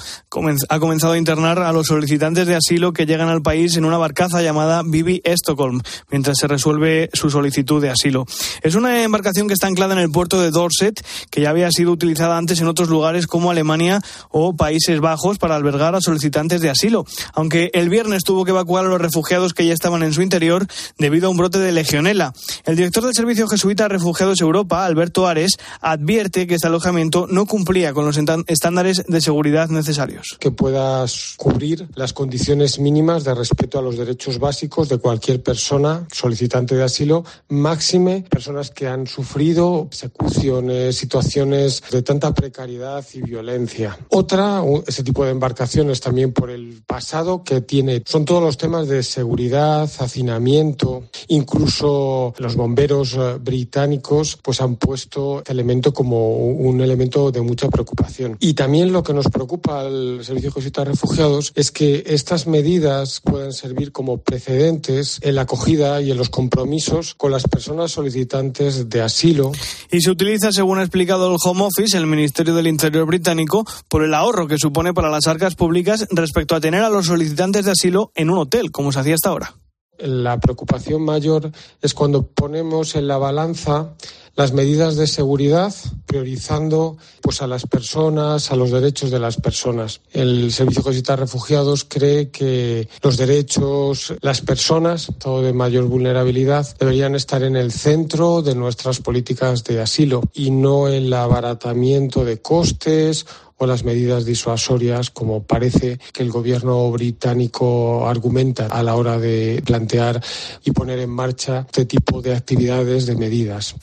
ha 0.69 0.79
comenzado 0.79 1.15
a 1.15 1.19
internar 1.19 1.59
a 1.59 1.73
los 1.73 1.89
solicitantes 1.89 2.47
de 2.47 2.55
asilo 2.55 2.93
que 2.93 3.07
llegan 3.07 3.29
al 3.29 3.43
país 3.43 3.77
en 3.77 3.85
una 3.85 3.99
barcaza 3.99 4.41
llamada 4.41 4.85
Bibi 4.87 5.21
Stockholm, 5.25 5.81
mientras 6.13 6.39
se 6.39 6.47
resuelve 6.47 7.11
su 7.13 7.29
solicitud 7.29 7.83
de 7.83 7.91
asilo. 7.91 8.25
Es 8.63 8.77
una 8.77 9.03
embarcación 9.03 9.49
que 9.49 9.55
está 9.55 9.67
anclada 9.67 9.95
en 9.95 9.99
el 9.99 10.13
puerto 10.13 10.41
de 10.41 10.53
Dorset, 10.53 11.05
que 11.29 11.41
ya 11.41 11.51
había 11.51 11.73
sido 11.73 11.91
utilizada 11.91 12.39
antes 12.39 12.61
en 12.61 12.69
otros 12.69 12.89
lugares 12.89 13.27
como 13.27 13.51
Alemania 13.51 14.01
o 14.31 14.55
Países 14.55 15.01
Bajos 15.01 15.39
para 15.39 15.57
albergar 15.57 15.97
a 15.97 16.01
solicitantes 16.01 16.61
de 16.61 16.71
asilo, 16.71 17.05
aunque 17.35 17.73
el 17.75 17.89
viernes 17.89 18.23
tuvo 18.23 18.45
que 18.45 18.53
evacuar 18.53 18.87
a 18.87 18.89
los 18.89 19.01
refugiados 19.01 19.55
que 19.55 19.67
ya 19.67 19.75
estaban 19.75 20.05
en 20.05 20.13
su 20.13 20.23
interior 20.23 20.69
debido 20.99 21.27
a 21.27 21.31
un 21.31 21.37
brote 21.37 21.59
de 21.59 21.73
legionela. 21.73 22.33
El 22.65 22.77
director 22.77 23.05
del 23.05 23.15
Servicio 23.15 23.49
Jesuita 23.49 23.83
de 23.83 23.89
Refugiados 23.89 24.41
Europa, 24.41 24.87
Alberto 24.87 25.27
Ares, 25.27 25.59
advierte 25.81 26.28
que 26.31 26.55
este 26.55 26.67
alojamiento 26.67 27.27
no 27.27 27.47
cumplía 27.47 27.93
con 27.93 28.05
los 28.05 28.19
estándares 28.47 29.05
de 29.07 29.21
seguridad 29.21 29.69
necesarios. 29.71 30.37
Que 30.39 30.51
puedas 30.51 31.35
cubrir 31.37 31.89
las 31.95 32.13
condiciones 32.13 32.79
mínimas 32.79 33.25
de 33.25 33.35
respeto 33.35 33.79
a 33.79 33.83
los 33.83 33.97
derechos 33.97 34.39
básicos 34.39 34.89
de 34.89 34.99
cualquier 34.99 35.43
persona 35.43 36.07
solicitante 36.13 36.77
de 36.77 36.85
asilo, 36.85 37.25
máxime 37.49 38.25
personas 38.29 38.71
que 38.71 38.87
han 38.87 39.07
sufrido 39.07 39.87
persecuciones, 39.89 40.97
situaciones 40.97 41.83
de 41.91 42.03
tanta 42.03 42.35
precariedad 42.35 43.05
y 43.15 43.23
violencia. 43.23 43.99
Otra, 44.11 44.63
ese 44.87 45.03
tipo 45.03 45.25
de 45.25 45.31
embarcaciones 45.31 46.01
también 46.01 46.33
por 46.33 46.51
el 46.51 46.83
pasado 46.87 47.43
que 47.43 47.61
tiene, 47.61 48.03
son 48.05 48.25
todos 48.25 48.43
los 48.43 48.59
temas 48.59 48.89
de 48.89 49.03
seguridad, 49.03 49.91
hacinamiento, 49.99 51.05
incluso 51.29 52.35
los 52.39 52.57
bomberos 52.57 53.15
eh, 53.15 53.39
británicos 53.41 54.39
pues 54.43 54.61
han 54.61 54.77
puesto 54.77 55.39
este 55.39 55.53
elemento 55.53 55.93
como 55.93 56.18
un 56.19 56.81
elemento 56.81 57.31
de 57.31 57.41
mucha 57.41 57.69
preocupación. 57.69 58.37
Y 58.41 58.55
también 58.55 58.93
lo 58.93 59.03
que 59.03 59.15
nos 59.15 59.29
preocupa 59.29 59.81
al 59.81 60.25
Servicio 60.25 60.51
de 60.51 60.85
Refugiados 60.85 61.53
es 61.55 61.71
que 61.71 62.05
estas 62.07 62.47
medidas 62.47 63.21
puedan 63.21 63.53
servir 63.53 63.93
como 63.93 64.19
precedentes 64.19 65.19
en 65.23 65.35
la 65.35 65.43
acogida 65.43 66.01
y 66.01 66.11
en 66.11 66.17
los 66.17 66.29
compromisos 66.29 67.15
con 67.15 67.31
las 67.31 67.45
personas 67.45 67.93
solicitantes 67.93 68.89
de 68.89 69.03
asilo. 69.03 69.53
Y 69.91 70.01
se 70.01 70.11
utiliza, 70.11 70.53
según 70.53 70.79
ha 70.79 70.83
explicado 70.83 71.31
el 71.31 71.37
Home 71.43 71.65
Office, 71.65 71.97
el 71.97 72.07
Ministerio 72.07 72.55
del 72.55 72.67
Interior 72.67 73.07
británico, 73.07 73.65
por 73.89 74.05
el 74.05 74.15
ahorro 74.15 74.47
que 74.47 74.59
supone 74.59 74.95
para 74.95 75.11
las 75.11 75.27
arcas 75.27 75.55
públicas 75.55 76.07
respecto 76.11 76.55
a 76.55 76.61
tener 76.61 76.83
a 76.83 76.91
los 76.91 77.07
solicitantes 77.07 77.65
de 77.65 77.73
asilo 77.73 78.13
en 78.15 78.31
un 78.31 78.39
hotel, 78.39 78.71
como 78.71 78.93
se 78.93 79.01
hacía 79.01 79.15
hasta 79.15 79.31
ahora. 79.31 79.55
La 79.99 80.39
preocupación 80.39 81.03
mayor 81.03 81.51
es 81.83 81.95
cuando 81.95 82.27
ponemos 82.27 82.95
en 82.95 83.09
la 83.09 83.19
balanza 83.19 83.95
las 84.39 84.53
medidas 84.53 84.95
de 84.95 85.09
seguridad, 85.09 85.75
priorizando 86.07 86.97
pues 87.21 87.43
a 87.43 87.49
las 87.49 87.67
personas, 87.67 88.53
a 88.53 88.57
los 88.57 88.71
derechos 88.71 89.11
de 89.11 89.19
las 89.19 89.37
personas. 89.37 90.01
El 90.13 90.53
Servicio 90.53 90.85
de 90.85 91.17
Refugiados 91.17 91.85
cree 91.85 92.31
que 92.31 92.89
los 93.03 93.17
derechos, 93.17 94.15
las 94.21 94.41
personas, 94.41 95.11
todo 95.19 95.43
de 95.43 95.53
mayor 95.53 95.87
vulnerabilidad, 95.87 96.77
deberían 96.79 97.17
estar 97.17 97.43
en 97.43 97.57
el 97.57 97.73
centro 97.73 98.41
de 98.41 98.55
nuestras 98.55 99.01
políticas 99.01 99.65
de 99.65 99.81
asilo 99.81 100.23
y 100.33 100.53
no 100.53 100.87
el 100.87 101.13
abaratamiento 101.13 102.25
de 102.25 102.41
costes 102.41 103.27
o 103.59 103.67
las 103.67 103.85
medidas 103.85 104.25
disuasorias, 104.25 105.11
como 105.11 105.43
parece 105.43 105.99
que 106.13 106.23
el 106.23 106.31
gobierno 106.31 106.91
británico 106.91 108.09
argumenta 108.09 108.67
a 108.67 108.83
la 108.83 108.95
hora 108.95 109.19
de 109.19 109.63
plantear 109.65 110.23
y 110.65 110.71
poner 110.71 111.01
en 111.01 111.11
marcha 111.11 111.67
este 111.67 111.85
tipo 111.85 112.23
de 112.23 112.35
actividades, 112.35 113.07
de 113.07 113.17
medidas. 113.17 113.75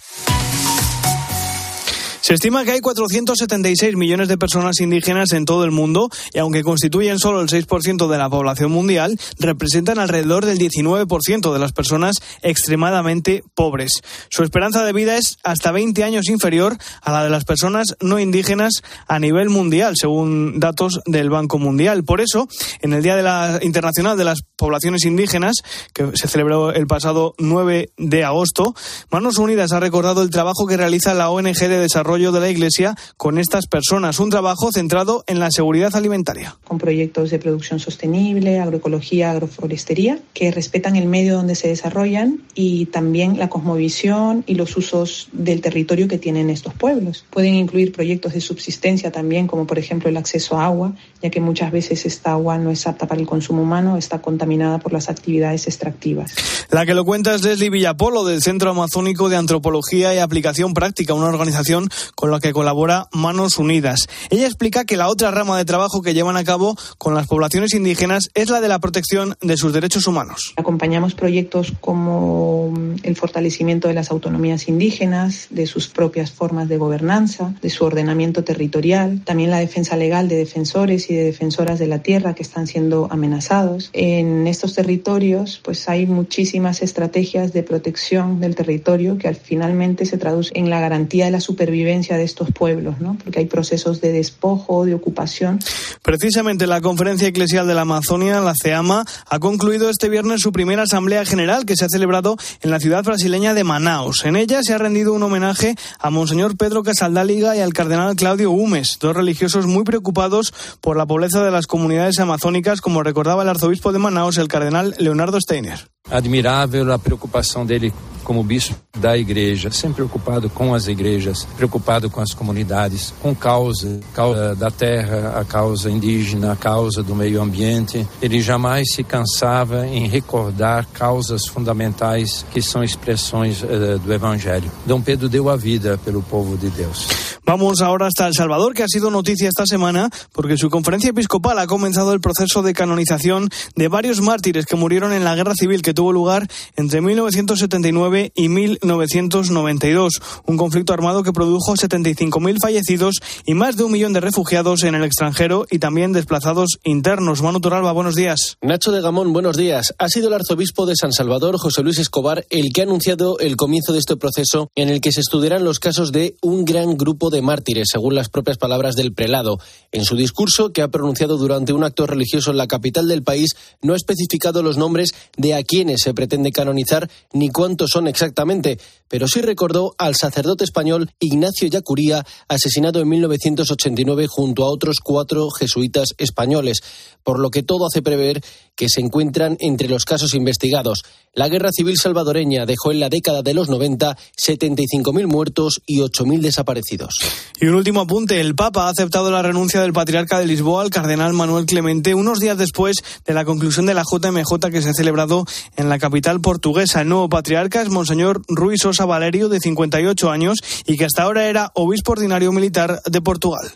Se 2.26 2.34
estima 2.34 2.66
que 2.66 2.72
hay 2.72 2.80
476 2.80 3.96
millones 3.96 4.28
de 4.28 4.40
personas 4.40 4.80
indígenas 4.80 5.32
en 5.34 5.46
todo 5.46 5.64
el 5.64 5.70
mundo 5.70 6.10
y 6.34 6.40
aunque 6.40 6.64
constituyen 6.64 7.20
solo 7.20 7.40
el 7.40 7.50
6% 7.50 8.08
de 8.08 8.18
la 8.18 8.32
población 8.32 8.72
mundial, 8.72 9.16
representan 9.38 10.00
alrededor 10.00 10.44
del 10.44 10.58
19% 10.58 11.54
de 11.54 11.60
las 11.60 11.72
personas 11.72 12.16
extremadamente 12.42 13.44
pobres. 13.54 14.02
Su 14.32 14.42
esperanza 14.42 14.84
de 14.84 14.92
vida 14.92 15.18
es 15.18 15.38
hasta 15.44 15.72
20 15.72 16.04
años 16.04 16.28
inferior 16.28 16.76
a 17.04 17.12
la 17.12 17.24
de 17.24 17.30
las 17.30 17.46
personas 17.46 17.96
no 18.02 18.18
indígenas 18.18 18.82
a 19.08 19.20
nivel 19.20 19.52
mundial, 19.52 19.94
según 19.96 20.60
datos 20.60 21.02
del 21.06 21.30
Banco 21.30 21.60
Mundial. 21.60 22.06
Por 22.06 22.22
eso, 22.22 22.48
en 22.82 22.94
el 22.94 23.04
Día 23.04 23.16
de 23.16 23.22
la 23.22 23.60
Internacional 23.62 24.18
de 24.18 24.24
las 24.24 24.40
Poblaciones 24.56 25.06
Indígenas, 25.06 25.58
que 25.94 26.10
se 26.16 26.28
celebró 26.28 26.74
el 26.74 26.88
pasado 26.88 27.36
9 27.38 27.92
de 27.98 28.24
agosto, 28.24 28.74
Manos 29.12 29.38
Unidas 29.38 29.74
ha 29.74 29.80
recordado 29.80 30.24
el 30.24 30.32
trabajo 30.32 30.66
que 30.66 30.76
realiza 30.76 31.14
la 31.14 31.30
ONG 31.30 31.60
de 31.60 31.78
Desarrollo 31.78 32.15
de 32.16 32.40
la 32.40 32.50
Iglesia 32.50 32.96
con 33.18 33.38
estas 33.38 33.68
personas, 33.68 34.20
un 34.22 34.30
trabajo 34.30 34.72
centrado 34.72 35.26
en 35.28 35.40
la 35.40 35.52
seguridad 35.52 35.94
alimentaria. 35.98 36.56
Con 36.64 36.78
proyectos 36.78 37.30
de 37.30 37.40
producción 37.40 37.80
sostenible, 37.80 38.60
agroecología, 38.62 39.32
agroforestería, 39.32 40.20
que 40.34 40.50
respetan 40.50 40.96
el 40.96 41.08
medio 41.08 41.36
donde 41.36 41.56
se 41.56 41.68
desarrollan 41.68 42.42
y 42.54 42.86
también 42.86 43.38
la 43.38 43.50
cosmovisión 43.50 44.46
y 44.48 44.56
los 44.56 44.78
usos 44.78 45.28
del 45.34 45.60
territorio 45.60 46.08
que 46.08 46.18
tienen 46.18 46.50
estos 46.50 46.74
pueblos. 46.74 47.26
Pueden 47.32 47.54
incluir 47.56 47.92
proyectos 47.92 48.34
de 48.34 48.40
subsistencia 48.40 49.12
también, 49.12 49.46
como 49.46 49.68
por 49.68 49.78
ejemplo 49.78 50.10
el 50.10 50.16
acceso 50.16 50.58
a 50.58 50.66
agua, 50.66 50.94
ya 51.22 51.30
que 51.30 51.42
muchas 51.42 51.74
veces 51.74 52.06
esta 52.06 52.32
agua 52.32 52.58
no 52.58 52.72
es 52.72 52.88
apta 52.88 53.08
para 53.08 53.20
el 53.20 53.28
consumo 53.28 53.62
humano, 53.62 53.98
está 53.98 54.22
contaminada 54.22 54.80
por 54.80 54.94
las 54.94 55.10
actividades 55.10 55.68
extractivas. 55.68 56.34
La 56.72 56.86
que 56.86 56.94
lo 56.94 57.04
cuenta 57.04 57.36
es 57.36 57.44
Leslie 57.44 57.70
Villapolo 57.70 58.24
del 58.24 58.42
Centro 58.42 58.72
Amazónico 58.72 59.28
de 59.28 59.36
Antropología 59.36 60.16
y 60.16 60.20
Aplicación 60.20 60.74
Práctica, 60.74 61.14
una 61.14 61.28
organización 61.28 61.90
con 62.14 62.32
la 62.32 62.40
que 62.40 62.54
colabora 62.54 63.08
Manos 63.12 63.58
Unidas. 63.58 64.08
Ella 64.30 64.46
explica 64.46 64.86
que 64.86 64.98
la 64.98 65.10
otra 65.10 65.32
rama 65.32 65.58
de 65.58 65.66
trabajo 65.66 66.02
que 66.02 66.14
llevan 66.14 66.38
a 66.38 66.44
cabo 66.44 66.78
con 66.98 67.16
las 67.16 67.28
poblaciones 67.28 67.74
indígenas 67.74 68.30
es 68.34 68.50
la 68.50 68.62
de 68.62 68.68
la 68.68 68.80
protección 68.80 69.36
de 69.42 69.58
sus 69.58 69.74
derechos 69.74 70.08
humanos. 70.08 70.54
Acompañamos 70.58 71.16
proyectos 71.16 71.74
como 71.82 72.74
el 73.04 73.16
fortalecimiento 73.16 73.88
de 73.88 73.94
las 73.94 74.12
autonomías 74.12 74.68
indígenas, 74.68 75.48
de 75.50 75.68
sus 75.68 75.88
propias 75.88 76.32
formas 76.32 76.70
de 76.70 76.78
gobernanza, 76.78 77.54
de 77.62 77.70
su 77.70 77.86
ordenamiento 77.86 78.44
territorial, 78.44 79.22
también 79.24 79.52
la 79.52 79.60
defensa 79.60 79.96
legal 79.96 80.28
de 80.28 80.36
defensores 80.36 81.10
y 81.10 81.16
de 81.16 81.24
defensoras 81.24 81.80
de 81.80 81.88
la 81.88 82.00
tierra 82.00 82.36
que 82.36 82.44
están 82.44 82.68
siendo 82.68 83.08
amenazados. 83.12 83.90
En 83.94 84.48
estos 84.48 84.74
territorios 84.74 85.62
pues 85.64 85.88
hay 85.90 86.06
muchísimas 86.06 86.82
estrategias 86.82 87.54
de 87.54 87.64
protección 87.64 88.40
del 88.40 88.56
territorio 88.56 89.18
que 89.18 89.28
al 89.28 89.36
finalmente 89.36 90.06
se 90.06 90.18
traduce 90.18 90.52
en 90.56 90.70
la 90.70 90.80
garantía 90.80 91.26
de 91.26 91.32
la 91.32 91.40
supervivencia 91.40 91.95
de 91.96 92.24
estos 92.24 92.52
pueblos, 92.52 93.00
¿no? 93.00 93.18
porque 93.24 93.40
hay 93.40 93.46
procesos 93.46 94.02
de 94.02 94.12
despojo, 94.12 94.86
de 94.86 94.94
ocupación. 94.94 95.60
Precisamente 96.02 96.68
la 96.68 96.82
Conferencia 96.82 97.28
Eclesial 97.28 97.68
de 97.68 97.74
la 97.74 97.82
Amazonia, 97.82 98.42
la 98.42 98.54
CEAMA, 98.62 99.06
ha 99.28 99.40
concluido 99.40 99.90
este 99.90 100.10
viernes 100.10 100.42
su 100.42 100.52
primera 100.52 100.84
Asamblea 100.84 101.26
General 101.26 101.66
que 101.66 101.76
se 101.76 101.86
ha 101.86 101.90
celebrado 101.90 102.36
en 102.62 102.72
la 102.72 102.80
ciudad 102.80 103.04
brasileña 103.04 103.54
de 103.54 103.64
Manaus. 103.64 104.26
En 104.26 104.36
ella 104.36 104.60
se 104.62 104.74
ha 104.74 104.78
rendido 104.78 105.14
un 105.14 105.24
homenaje 105.24 105.76
a 106.00 106.10
Monseñor 106.10 106.58
Pedro 106.58 106.84
Casaldáliga 106.84 107.56
y 107.56 107.62
al 107.62 107.74
cardenal 107.74 108.16
Claudio 108.16 108.52
Humes, 108.52 108.98
dos 109.00 109.16
religiosos 109.16 109.66
muy 109.66 109.84
preocupados 109.84 110.54
por 110.82 110.98
la 110.98 111.06
pobreza 111.06 111.44
de 111.44 111.52
las 111.52 111.66
comunidades 111.66 112.20
amazónicas, 112.20 112.82
como 112.82 113.04
recordaba 113.04 113.44
el 113.44 113.50
arzobispo 113.50 113.94
de 113.94 114.00
Manaus, 114.00 114.38
el 114.38 114.50
cardenal 114.50 114.96
Leonardo 115.00 115.40
Steiner. 115.40 115.88
Admirável 116.12 116.92
a 116.92 117.00
preocupação 117.00 117.66
dele 117.66 117.92
como 118.24 118.44
bispo 118.44 118.76
da 119.00 119.18
igreja, 119.18 119.72
sempre 119.72 119.96
preocupado 119.98 120.50
com 120.50 120.74
as 120.74 120.88
igrejas, 120.88 121.48
preocupado 121.56 121.85
com 122.10 122.20
as 122.20 122.34
comunidades, 122.34 123.14
com 123.22 123.36
causa, 123.36 124.00
causa 124.14 124.56
da 124.56 124.72
terra, 124.72 125.40
a 125.40 125.46
causa 125.46 125.90
indígena, 125.92 126.54
a 126.54 126.56
causa 126.56 127.04
do 127.04 127.16
meio 127.16 127.42
ambiente. 127.42 128.08
Ele 128.22 128.42
jamais 128.42 128.92
se 128.92 129.04
cansava 129.04 129.86
em 129.86 130.08
recordar 130.08 130.88
causas 130.94 131.46
fundamentais 131.46 132.46
que 132.52 132.62
são 132.62 132.84
expressões 132.84 133.62
uh, 133.62 134.00
do 134.00 134.12
evangelho. 134.12 134.72
Dom 134.86 135.00
Pedro 135.00 135.30
deu 135.30 135.48
a 135.50 135.56
vida 135.56 136.00
pelo 136.04 136.24
povo 136.24 136.58
de 136.58 136.70
Deus. 136.72 137.08
Vamos 137.46 137.82
ahora 137.82 138.08
hasta 138.08 138.26
El 138.26 138.34
Salvador, 138.34 138.74
que 138.74 138.82
ha 138.82 138.88
sido 138.88 139.12
noticia 139.12 139.48
esta 139.48 139.68
semana 139.68 140.10
porque 140.34 140.58
su 140.58 140.72
conferencia 140.72 141.12
episcopal 141.12 141.60
ha 141.60 141.68
comenzado 141.68 142.12
el 142.12 142.20
proceso 142.20 142.64
de 142.64 142.74
canonización 142.74 143.50
de 143.76 143.88
varios 143.88 144.20
mártires 144.20 144.66
que 144.66 144.76
murieron 144.76 145.14
en 145.14 145.24
la 145.24 145.36
guerra 145.36 145.54
civil 145.54 145.84
que 145.84 145.94
tuvo 145.94 146.12
lugar 146.12 146.48
entre 146.76 147.02
1979 147.02 148.32
y 148.34 148.50
1992. 148.50 150.22
Un 150.48 150.58
conflicto 150.58 150.92
armado 150.92 151.22
que 151.22 151.34
produjo 151.34 151.75
75.000 151.76 152.60
fallecidos 152.60 153.16
y 153.46 153.54
más 153.54 153.78
de 153.78 153.84
un 153.84 153.92
millón 153.92 154.14
de 154.14 154.20
refugiados 154.20 154.84
en 154.84 154.96
el 154.96 155.04
extranjero 155.04 155.66
y 155.70 155.80
también 155.80 156.12
desplazados 156.12 156.80
internos. 156.84 157.42
Manu 157.42 157.60
Toralba, 157.60 157.92
buenos 157.92 158.16
días. 158.16 158.58
Nacho 158.62 158.92
de 158.92 159.02
Gamón, 159.02 159.34
buenos 159.34 159.58
días. 159.58 159.94
Ha 159.98 160.10
sido 160.10 160.28
el 160.28 160.34
arzobispo 160.34 160.86
de 160.86 160.96
San 160.96 161.12
Salvador, 161.12 161.58
José 161.58 161.84
Luis 161.84 162.00
Escobar, 162.00 162.46
el 162.50 162.74
que 162.74 162.82
ha 162.82 162.84
anunciado 162.86 163.40
el 163.40 163.56
comienzo 163.56 163.94
de 163.94 164.00
este 164.00 164.18
proceso 164.18 164.70
en 164.76 164.90
el 164.90 165.02
que 165.02 165.12
se 165.12 165.22
estudiarán 165.22 165.64
los 165.64 165.80
casos 165.80 166.12
de 166.12 166.36
un 166.42 166.66
gran 166.66 166.98
grupo 166.98 167.30
de 167.30 167.42
mártires, 167.42 167.90
según 167.92 168.16
las 168.16 168.30
propias 168.30 168.58
palabras 168.58 168.96
del 168.96 169.14
prelado. 169.14 169.60
En 169.92 170.06
su 170.06 170.16
discurso, 170.16 170.72
que 170.72 170.82
ha 170.82 170.90
pronunciado 170.90 171.38
durante 171.38 171.74
un 171.74 171.84
acto 171.84 172.06
religioso 172.06 172.52
en 172.52 172.58
la 172.58 172.68
capital 172.68 173.08
del 173.08 173.24
país, 173.24 173.56
no 173.82 173.94
ha 173.94 173.98
especificado 173.98 174.64
los 174.64 174.78
nombres 174.78 175.14
de 175.38 175.54
a 175.54 175.64
quienes 175.64 176.02
se 176.02 176.14
pretende 176.14 176.52
canonizar 176.52 177.10
ni 177.34 177.50
cuántos 177.50 177.92
son 177.92 178.08
exactamente, 178.08 178.80
pero 179.08 179.28
sí 179.28 179.42
recordó 179.42 179.94
al 179.98 180.16
sacerdote 180.16 180.64
español 180.64 181.12
Ignacio 181.20 181.68
Yacuría, 181.68 182.26
asesinado 182.48 183.00
en 183.00 183.10
1989 183.10 184.28
junto 184.28 184.64
a 184.64 184.70
otros 184.70 184.98
cuatro 185.04 185.50
jesuitas 185.52 186.10
españoles, 186.18 186.82
por 187.24 187.40
lo 187.40 187.50
que 187.50 187.64
todo 187.64 187.88
hace 187.88 188.02
prever 188.02 188.42
que 188.76 188.90
se 188.90 189.02
encuentran 189.02 189.58
entre 189.60 189.88
los 189.88 190.06
casos 190.06 190.34
investigados. 190.34 191.04
La 191.34 191.50
guerra 191.50 191.72
civil 191.72 191.98
salvadoreña 191.98 192.66
dejó 192.66 192.92
en 192.92 193.00
la 193.00 193.10
década 193.10 193.42
de 193.42 193.54
los 193.54 193.70
90 193.70 194.18
75.000 194.38 195.28
muertos 195.28 195.82
y 195.86 196.00
8.000 196.00 196.42
desaparecidos. 196.42 197.20
Y 197.60 197.68
un 197.68 197.76
último 197.76 198.02
apunte, 198.02 198.40
el 198.40 198.56
Papa 198.56 198.86
ha 198.86 198.90
aceptado 198.90 199.32
la 199.32 199.42
renuncia 199.42 199.82
del 199.82 199.94
patriarca 199.94 200.40
de 200.40 200.46
Lisboa, 200.46 200.84
el 200.84 200.90
cardenal 200.90 201.34
Manuel 201.34 201.66
Clemente, 201.66 202.14
unos 202.16 202.40
días 202.40 202.58
después 202.58 202.98
de 203.26 203.34
la 203.34 203.46
conclusión 203.46 203.86
de 203.86 203.94
la 203.94 204.04
JMJ 204.04 204.70
que 204.72 204.82
se 204.82 204.90
ha 204.90 204.94
celebrado 204.94 205.46
en 205.76 205.90
la 205.90 206.00
capital 206.00 206.42
portuguesa. 206.42 207.02
El 207.02 207.10
nuevo 207.10 207.30
patriarca 207.30 207.82
es 207.82 207.90
Monseñor 207.90 208.42
Ruiz 208.48 208.82
Sosa 208.82 209.06
Valerio, 209.06 209.50
de 209.50 209.60
58 209.60 210.30
años, 210.30 210.60
y 210.86 210.98
que 210.98 211.06
hasta 211.06 211.24
ahora 211.24 211.48
era 211.48 211.72
obispo 211.74 212.14
ordinario 212.14 212.52
militar 212.52 213.02
de 213.06 213.22
Portugal. 213.22 213.72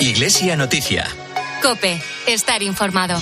Iglesia 0.00 0.56
Noticia. 0.56 1.06
Cope, 1.64 1.98
estar 2.26 2.62
informado. 2.62 3.18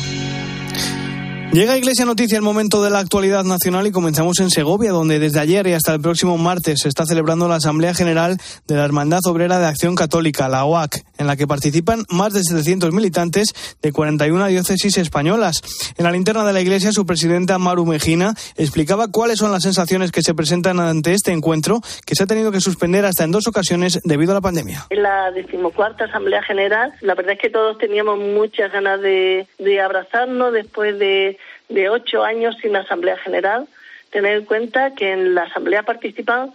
Llega 1.53 1.79
Iglesia 1.79 2.05
Noticia 2.05 2.37
el 2.37 2.43
momento 2.43 2.83
de 2.83 2.91
la 2.91 2.99
actualidad 2.99 3.45
nacional 3.45 3.87
y 3.87 3.93
comenzamos 3.93 4.41
en 4.41 4.51
Segovia, 4.51 4.91
donde 4.91 5.21
desde 5.21 5.39
ayer 5.39 5.69
y 5.69 5.75
hasta 5.75 5.95
el 5.95 6.01
próximo 6.01 6.37
martes 6.39 6.81
se 6.83 6.89
está 6.89 7.07
celebrando 7.07 7.47
la 7.47 7.57
Asamblea 7.57 7.95
General 7.95 8.41
de 8.67 8.75
la 8.75 8.85
Hermandad 8.85 9.21
Obrera 9.27 9.61
de 9.61 9.67
Acción 9.67 9.95
Católica, 9.95 10.49
la 10.49 10.65
OAC, 10.65 11.05
en 11.23 11.27
la 11.27 11.37
que 11.37 11.47
participan 11.47 12.05
más 12.11 12.35
de 12.35 12.43
700 12.43 12.93
militantes 12.93 13.55
de 13.81 13.93
41 13.93 14.49
diócesis 14.49 14.99
españolas. 14.99 15.63
En 15.97 16.05
la 16.05 16.13
linterna 16.13 16.45
de 16.45 16.53
la 16.53 16.61
Iglesia, 16.61 16.93
su 16.93 17.07
presidenta 17.07 17.59
Maru 17.59 17.87
Mejina 17.87 18.35
explicaba 18.57 19.09
cuáles 19.09 19.39
son 19.39 19.51
las 19.51 19.63
sensaciones 19.63 20.13
que 20.13 20.23
se 20.23 20.35
presentan 20.35 20.79
ante 20.81 21.15
este 21.15 21.33
encuentro, 21.33 21.81
que 22.05 22.15
se 22.15 22.25
ha 22.25 22.27
tenido 22.27 22.53
que 22.53 22.61
suspender 22.61 23.07
hasta 23.07 23.25
en 23.25 23.33
dos 23.33 23.47
ocasiones 23.47 24.01
debido 24.05 24.33
a 24.33 24.35
la 24.35 24.41
pandemia. 24.43 24.87
En 24.91 25.03
la 25.03 25.31
decimocuarta 25.31 26.05
Asamblea 26.05 26.43
General, 26.43 26.93
la 27.01 27.15
verdad 27.15 27.33
es 27.33 27.39
que 27.39 27.51
todos 27.51 27.79
teníamos 27.79 28.19
muchas 28.19 28.71
ganas 28.71 29.01
de, 29.01 29.47
de 29.59 29.81
abrazarnos 29.81 30.53
después 30.53 30.99
de 30.99 31.39
de 31.73 31.89
ocho 31.89 32.23
años 32.23 32.57
sin 32.61 32.77
Asamblea 32.77 33.17
General, 33.19 33.67
tener 34.11 34.37
en 34.37 34.45
cuenta 34.45 34.95
que 34.95 35.13
en 35.13 35.35
la 35.35 35.45
Asamblea 35.45 35.83
participan 35.83 36.53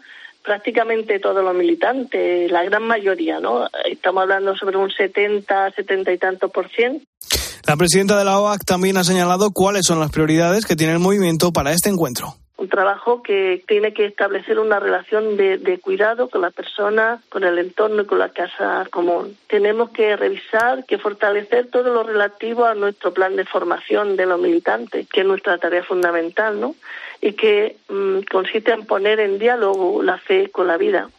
prácticamente 0.47 1.19
todos 1.19 1.43
los 1.43 1.53
militantes, 1.53 2.49
la 2.49 2.63
gran 2.63 2.83
mayoría, 2.83 3.41
¿no? 3.41 3.67
Estamos 3.83 4.21
hablando 4.21 4.55
sobre 4.55 4.77
un 4.77 4.89
70, 4.89 5.71
70 5.71 6.13
y 6.13 6.17
tanto 6.17 6.47
por 6.47 6.69
cien. 6.69 7.05
La 7.67 7.75
presidenta 7.75 8.17
de 8.17 8.23
la 8.23 8.39
OAC 8.39 8.63
también 8.63 8.95
ha 8.95 9.03
señalado 9.03 9.51
cuáles 9.51 9.85
son 9.85 9.99
las 9.99 10.09
prioridades 10.09 10.65
que 10.65 10.77
tiene 10.77 10.93
el 10.93 10.99
movimiento 10.99 11.51
para 11.51 11.73
este 11.73 11.89
encuentro 11.89 12.37
un 12.57 12.69
trabajo 12.69 13.21
que 13.21 13.63
tiene 13.67 13.93
que 13.93 14.05
establecer 14.05 14.57
una 14.59 14.79
relación 14.79 15.37
de, 15.37 15.59
de, 15.59 15.79
cuidado 15.79 16.27
con 16.27 16.41
la 16.41 16.49
persona, 16.49 17.21
con 17.29 17.43
el 17.43 17.59
entorno 17.59 18.01
y 18.01 18.05
con 18.05 18.17
la 18.17 18.29
casa 18.29 18.87
común. 18.89 19.37
Tenemos 19.47 19.91
que 19.91 20.15
revisar, 20.15 20.83
que 20.85 20.97
fortalecer 20.97 21.67
todo 21.67 21.93
lo 21.93 22.03
relativo 22.03 22.65
a 22.65 22.73
nuestro 22.73 23.13
plan 23.13 23.35
de 23.35 23.45
formación 23.45 24.15
de 24.15 24.25
los 24.25 24.39
militantes, 24.39 25.07
que 25.07 25.21
es 25.21 25.27
nuestra 25.27 25.59
tarea 25.59 25.83
fundamental, 25.83 26.59
¿no? 26.59 26.75
Y 27.21 27.33
que 27.33 27.77
mmm, 27.89 28.21
consiste 28.31 28.71
en 28.71 28.85
poner 28.85 29.19
en 29.19 29.37
diálogo 29.37 30.01
la 30.01 30.17
fe 30.17 30.49
con 30.49 30.67
la 30.67 30.77
vida. 30.77 31.09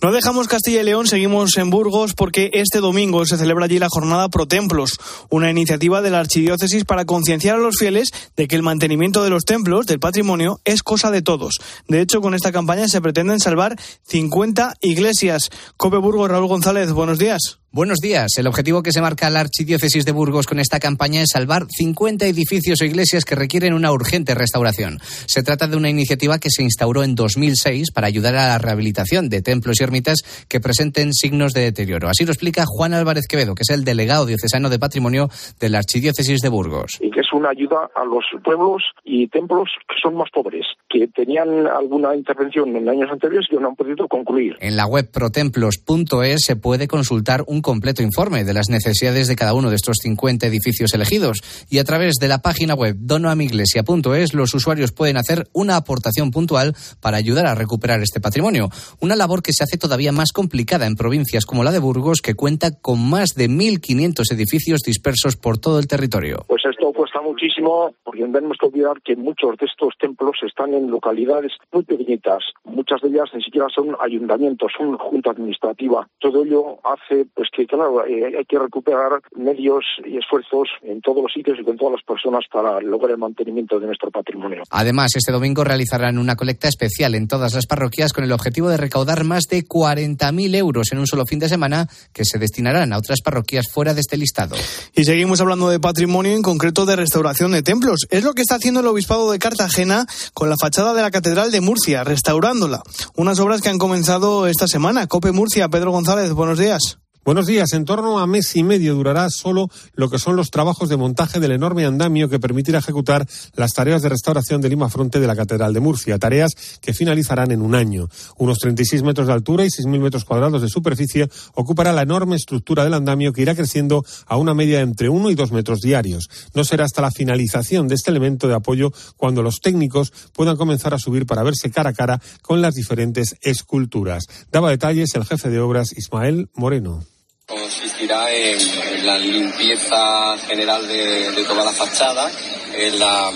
No 0.00 0.12
dejamos 0.12 0.46
Castilla 0.46 0.82
y 0.82 0.84
León, 0.84 1.08
seguimos 1.08 1.56
en 1.56 1.70
Burgos 1.70 2.14
porque 2.14 2.50
este 2.52 2.78
domingo 2.78 3.26
se 3.26 3.36
celebra 3.36 3.64
allí 3.64 3.80
la 3.80 3.88
jornada 3.90 4.28
Pro 4.28 4.46
Templos, 4.46 4.92
una 5.28 5.50
iniciativa 5.50 6.00
de 6.02 6.10
la 6.10 6.20
Archidiócesis 6.20 6.84
para 6.84 7.04
concienciar 7.04 7.56
a 7.56 7.58
los 7.58 7.78
fieles 7.78 8.12
de 8.36 8.46
que 8.46 8.54
el 8.54 8.62
mantenimiento 8.62 9.24
de 9.24 9.30
los 9.30 9.44
templos, 9.44 9.86
del 9.86 9.98
patrimonio, 9.98 10.60
es 10.64 10.84
cosa 10.84 11.10
de 11.10 11.20
todos. 11.20 11.56
De 11.88 12.00
hecho, 12.00 12.20
con 12.20 12.34
esta 12.34 12.52
campaña 12.52 12.86
se 12.86 13.00
pretenden 13.00 13.40
salvar 13.40 13.74
50 14.04 14.76
iglesias. 14.82 15.50
Cope 15.76 15.96
Burgos, 15.96 16.30
Raúl 16.30 16.46
González, 16.46 16.92
buenos 16.92 17.18
días. 17.18 17.57
Buenos 17.70 17.98
días. 17.98 18.28
El 18.38 18.46
objetivo 18.46 18.82
que 18.82 18.92
se 18.92 19.02
marca 19.02 19.28
la 19.28 19.40
Archidiócesis 19.40 20.06
de 20.06 20.12
Burgos 20.12 20.46
con 20.46 20.58
esta 20.58 20.80
campaña 20.80 21.20
es 21.20 21.28
salvar 21.34 21.66
50 21.68 22.24
edificios 22.24 22.80
o 22.80 22.86
iglesias 22.86 23.26
que 23.26 23.34
requieren 23.34 23.74
una 23.74 23.92
urgente 23.92 24.34
restauración. 24.34 25.00
Se 25.02 25.42
trata 25.42 25.66
de 25.66 25.76
una 25.76 25.90
iniciativa 25.90 26.38
que 26.38 26.48
se 26.48 26.62
instauró 26.62 27.02
en 27.02 27.14
2006 27.14 27.90
para 27.92 28.06
ayudar 28.06 28.36
a 28.36 28.48
la 28.48 28.58
rehabilitación 28.58 29.28
de 29.28 29.42
templos 29.42 29.78
y 29.78 29.84
ermitas 29.84 30.46
que 30.48 30.60
presenten 30.60 31.12
signos 31.12 31.52
de 31.52 31.60
deterioro. 31.60 32.08
Así 32.08 32.24
lo 32.24 32.32
explica 32.32 32.64
Juan 32.66 32.94
Álvarez 32.94 33.26
Quevedo, 33.28 33.54
que 33.54 33.64
es 33.64 33.70
el 33.70 33.84
delegado 33.84 34.24
diocesano 34.24 34.70
de 34.70 34.78
patrimonio 34.78 35.28
de 35.60 35.68
la 35.68 35.78
Archidiócesis 35.78 36.40
de 36.40 36.48
Burgos. 36.48 36.96
Y 37.02 37.10
que 37.10 37.20
es 37.20 37.30
una 37.34 37.50
ayuda 37.50 37.90
a 37.94 38.04
los 38.06 38.24
pueblos 38.42 38.82
y 39.04 39.28
templos 39.28 39.68
que 39.86 39.96
son 40.02 40.16
más 40.16 40.30
pobres, 40.32 40.64
que 40.88 41.06
tenían 41.08 41.66
alguna 41.66 42.16
intervención 42.16 42.74
en 42.74 42.88
años 42.88 43.10
anteriores 43.12 43.46
y 43.50 43.56
que 43.56 43.60
no 43.60 43.68
han 43.68 43.76
podido 43.76 44.08
concluir. 44.08 44.56
En 44.60 44.78
la 44.78 44.86
web 44.86 45.10
protemplos.es 45.12 46.40
se 46.42 46.56
puede 46.56 46.88
consultar 46.88 47.44
un 47.46 47.57
completo 47.60 48.02
informe 48.02 48.44
de 48.44 48.54
las 48.54 48.68
necesidades 48.68 49.28
de 49.28 49.36
cada 49.36 49.54
uno 49.54 49.70
de 49.70 49.76
estos 49.76 49.96
50 50.02 50.46
edificios 50.46 50.94
elegidos 50.94 51.38
y 51.68 51.78
a 51.78 51.84
través 51.84 52.14
de 52.20 52.28
la 52.28 52.38
página 52.38 52.74
web 52.74 52.96
donoamiglesia.es 52.98 54.34
los 54.34 54.54
usuarios 54.54 54.92
pueden 54.92 55.16
hacer 55.16 55.48
una 55.52 55.76
aportación 55.76 56.30
puntual 56.30 56.74
para 57.00 57.16
ayudar 57.16 57.46
a 57.46 57.54
recuperar 57.54 58.00
este 58.00 58.20
patrimonio, 58.20 58.70
una 59.00 59.16
labor 59.16 59.42
que 59.42 59.52
se 59.52 59.64
hace 59.64 59.78
todavía 59.78 60.12
más 60.12 60.32
complicada 60.32 60.86
en 60.86 60.96
provincias 60.96 61.44
como 61.44 61.64
la 61.64 61.72
de 61.72 61.78
Burgos 61.78 62.20
que 62.20 62.34
cuenta 62.34 62.70
con 62.72 63.08
más 63.08 63.30
de 63.34 63.48
1.500 63.48 64.32
edificios 64.32 64.80
dispersos 64.80 65.36
por 65.36 65.58
todo 65.58 65.78
el 65.78 65.86
territorio. 65.86 66.44
Pues 66.48 66.62
esto 66.88 66.98
cuesta 66.98 67.20
muchísimo 67.20 67.94
porque 68.04 68.20
no 68.26 68.32
tenemos 68.32 68.56
que 68.58 68.66
olvidar 68.66 69.00
que 69.02 69.16
muchos 69.16 69.56
de 69.58 69.66
estos 69.66 69.94
templos 69.98 70.36
están 70.46 70.74
en 70.74 70.90
localidades 70.90 71.52
muy 71.72 71.84
pequeñitas, 71.84 72.42
muchas 72.64 73.00
de 73.02 73.08
ellas 73.08 73.28
ni 73.34 73.42
siquiera 73.42 73.66
son 73.74 73.96
ayuntamientos, 74.00 74.72
son 74.76 74.96
junta 74.96 75.30
administrativa. 75.30 76.06
Todo 76.18 76.44
ello 76.44 76.78
hace 76.84 77.26
pues 77.34 77.48
que 77.52 77.66
claro, 77.66 78.06
eh, 78.06 78.38
hay 78.38 78.44
que 78.44 78.58
recuperar 78.58 79.20
medios 79.36 79.84
y 80.04 80.16
esfuerzos 80.16 80.68
en 80.82 81.00
todos 81.00 81.22
los 81.22 81.32
sitios 81.32 81.58
y 81.60 81.64
con 81.64 81.76
todas 81.76 81.94
las 81.94 82.02
personas 82.02 82.44
para 82.50 82.80
lograr 82.80 83.12
el 83.12 83.18
mantenimiento 83.18 83.78
de 83.78 83.86
nuestro 83.86 84.10
patrimonio. 84.10 84.62
Además, 84.70 85.12
este 85.16 85.32
domingo 85.32 85.64
realizarán 85.64 86.18
una 86.18 86.36
colecta 86.36 86.68
especial 86.68 87.14
en 87.14 87.28
todas 87.28 87.54
las 87.54 87.66
parroquias 87.66 88.12
con 88.12 88.24
el 88.24 88.32
objetivo 88.32 88.68
de 88.68 88.76
recaudar 88.76 89.24
más 89.24 89.44
de 89.50 89.62
40.000 89.62 90.54
euros 90.56 90.92
en 90.92 90.98
un 90.98 91.06
solo 91.06 91.24
fin 91.26 91.38
de 91.38 91.48
semana 91.48 91.86
que 92.12 92.24
se 92.24 92.38
destinarán 92.38 92.92
a 92.92 92.98
otras 92.98 93.20
parroquias 93.22 93.66
fuera 93.70 93.94
de 93.94 94.00
este 94.00 94.16
listado. 94.16 94.56
Y 94.94 95.04
seguimos 95.04 95.40
hablando 95.40 95.68
de 95.68 95.80
patrimonio, 95.80 96.32
en 96.32 96.42
concreto 96.42 96.77
de 96.86 96.96
restauración 96.96 97.52
de 97.52 97.62
templos. 97.62 98.06
Es 98.10 98.24
lo 98.24 98.34
que 98.34 98.42
está 98.42 98.56
haciendo 98.56 98.80
el 98.80 98.86
Obispado 98.86 99.30
de 99.30 99.38
Cartagena 99.38 100.06
con 100.34 100.48
la 100.48 100.56
fachada 100.56 100.94
de 100.94 101.02
la 101.02 101.10
Catedral 101.10 101.50
de 101.50 101.60
Murcia, 101.60 102.04
restaurándola. 102.04 102.82
Unas 103.16 103.38
obras 103.40 103.60
que 103.60 103.68
han 103.68 103.78
comenzado 103.78 104.46
esta 104.46 104.68
semana. 104.68 105.06
Cope 105.06 105.32
Murcia, 105.32 105.68
Pedro 105.68 105.90
González, 105.90 106.32
buenos 106.32 106.58
días. 106.58 106.98
Buenos 107.28 107.46
días. 107.46 107.74
En 107.74 107.84
torno 107.84 108.20
a 108.20 108.26
mes 108.26 108.56
y 108.56 108.62
medio 108.62 108.94
durará 108.94 109.28
solo 109.28 109.68
lo 109.92 110.08
que 110.08 110.18
son 110.18 110.34
los 110.34 110.50
trabajos 110.50 110.88
de 110.88 110.96
montaje 110.96 111.40
del 111.40 111.52
enorme 111.52 111.84
andamio 111.84 112.30
que 112.30 112.40
permitirá 112.40 112.78
ejecutar 112.78 113.28
las 113.54 113.74
tareas 113.74 114.00
de 114.00 114.08
restauración 114.08 114.62
del 114.62 114.70
Lima 114.70 114.88
Fronte 114.88 115.20
de 115.20 115.26
la 115.26 115.36
Catedral 115.36 115.74
de 115.74 115.80
Murcia, 115.80 116.18
tareas 116.18 116.54
que 116.80 116.94
finalizarán 116.94 117.50
en 117.50 117.60
un 117.60 117.74
año. 117.74 118.08
Unos 118.38 118.56
36 118.60 119.02
metros 119.02 119.26
de 119.26 119.34
altura 119.34 119.66
y 119.66 119.68
6.000 119.68 120.00
metros 120.00 120.24
cuadrados 120.24 120.62
de 120.62 120.70
superficie 120.70 121.28
ocupará 121.52 121.92
la 121.92 122.00
enorme 122.00 122.34
estructura 122.34 122.82
del 122.82 122.94
andamio 122.94 123.34
que 123.34 123.42
irá 123.42 123.54
creciendo 123.54 124.06
a 124.26 124.38
una 124.38 124.54
media 124.54 124.78
de 124.78 124.84
entre 124.84 125.10
1 125.10 125.30
y 125.30 125.34
2 125.34 125.52
metros 125.52 125.80
diarios. 125.80 126.30
No 126.54 126.64
será 126.64 126.86
hasta 126.86 127.02
la 127.02 127.10
finalización 127.10 127.88
de 127.88 127.96
este 127.96 128.10
elemento 128.10 128.48
de 128.48 128.54
apoyo 128.54 128.90
cuando 129.18 129.42
los 129.42 129.60
técnicos 129.60 130.14
puedan 130.32 130.56
comenzar 130.56 130.94
a 130.94 130.98
subir 130.98 131.26
para 131.26 131.42
verse 131.42 131.70
cara 131.70 131.90
a 131.90 131.92
cara 131.92 132.22
con 132.40 132.62
las 132.62 132.74
diferentes 132.74 133.36
esculturas. 133.42 134.24
Daba 134.50 134.70
detalles 134.70 135.14
el 135.14 135.26
jefe 135.26 135.50
de 135.50 135.60
obras 135.60 135.92
Ismael 135.94 136.48
Moreno 136.54 137.02
consistirá 137.48 138.30
en, 138.30 139.06
la 139.06 139.16
limpieza 139.16 140.36
general 140.46 140.86
de, 140.86 141.44
toda 141.46 141.64
la 141.64 141.72
fachada, 141.72 142.30
en 142.74 142.98
la 142.98 143.32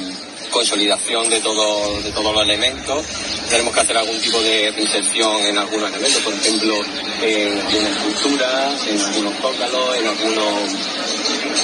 consolidación 0.51 1.31
de, 1.31 1.40
todo, 1.40 1.98
de 2.03 2.12
todos 2.12 2.35
los 2.35 2.42
elementos. 2.42 3.07
Tenemos 3.48 3.72
que 3.72 3.81
hacer 3.81 3.96
algún 3.96 4.20
tipo 4.20 4.38
de 4.42 4.68
inserción 4.79 5.46
en 5.46 5.57
algunos 5.57 5.88
elementos, 5.88 6.20
por 6.20 6.35
ejemplo, 6.35 6.75
en 7.22 7.59
algunas 7.59 7.96
estructuras, 7.96 8.87
en 8.87 9.01
algunos 9.01 9.35
zócalos, 9.40 9.96
en, 9.96 10.07
algunos, 10.07 10.53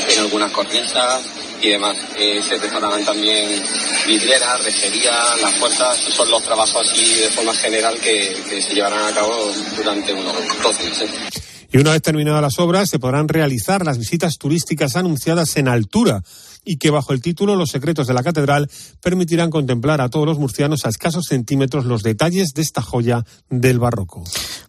en 0.09 0.19
algunas 0.21 0.51
cornisas 0.51 1.21
y 1.61 1.69
demás. 1.69 1.99
Eh, 2.17 2.41
se 2.43 2.59
prepararán 2.59 3.05
también 3.05 3.63
vidrieras, 4.07 4.65
rejería, 4.65 5.37
las 5.43 5.53
puertas, 5.57 5.99
son 5.99 6.31
los 6.31 6.43
trabajos 6.43 6.89
así 6.89 7.15
de 7.15 7.29
forma 7.29 7.53
general 7.53 7.99
que, 8.01 8.35
que 8.49 8.63
se 8.63 8.75
llevarán 8.75 9.05
a 9.05 9.13
cabo 9.15 9.53
durante 9.77 10.15
unos 10.15 10.35
12 10.63 10.85
meses. 10.85 11.38
Y 11.71 11.79
una 11.79 11.93
vez 11.93 12.03
terminadas 12.03 12.43
las 12.43 12.59
obras, 12.59 12.89
se 12.89 12.99
podrán 12.99 13.29
realizar 13.29 13.85
las 13.85 13.99
visitas 13.99 14.39
turísticas 14.39 14.97
anunciadas 14.97 15.57
en 15.57 15.69
altura 15.69 16.23
y 16.69 16.77
que 16.77 16.91
bajo 16.91 17.15
el 17.15 17.23
título 17.23 17.57
Los 17.57 17.71
secretos 17.71 18.07
de 18.07 18.13
la 18.13 18.23
catedral 18.23 18.71
permitirán 19.03 19.49
contemplar 19.49 20.03
a 20.03 20.11
todos 20.11 20.27
los 20.27 20.39
murcianos 20.39 20.85
a 20.85 20.91
escasos 20.91 21.25
centímetros 21.27 21.87
los 21.87 22.03
detalles 22.03 22.53
de 22.55 22.61
esta 22.61 22.83
joya 22.83 23.25
del 23.49 23.79
barroco. 23.79 24.23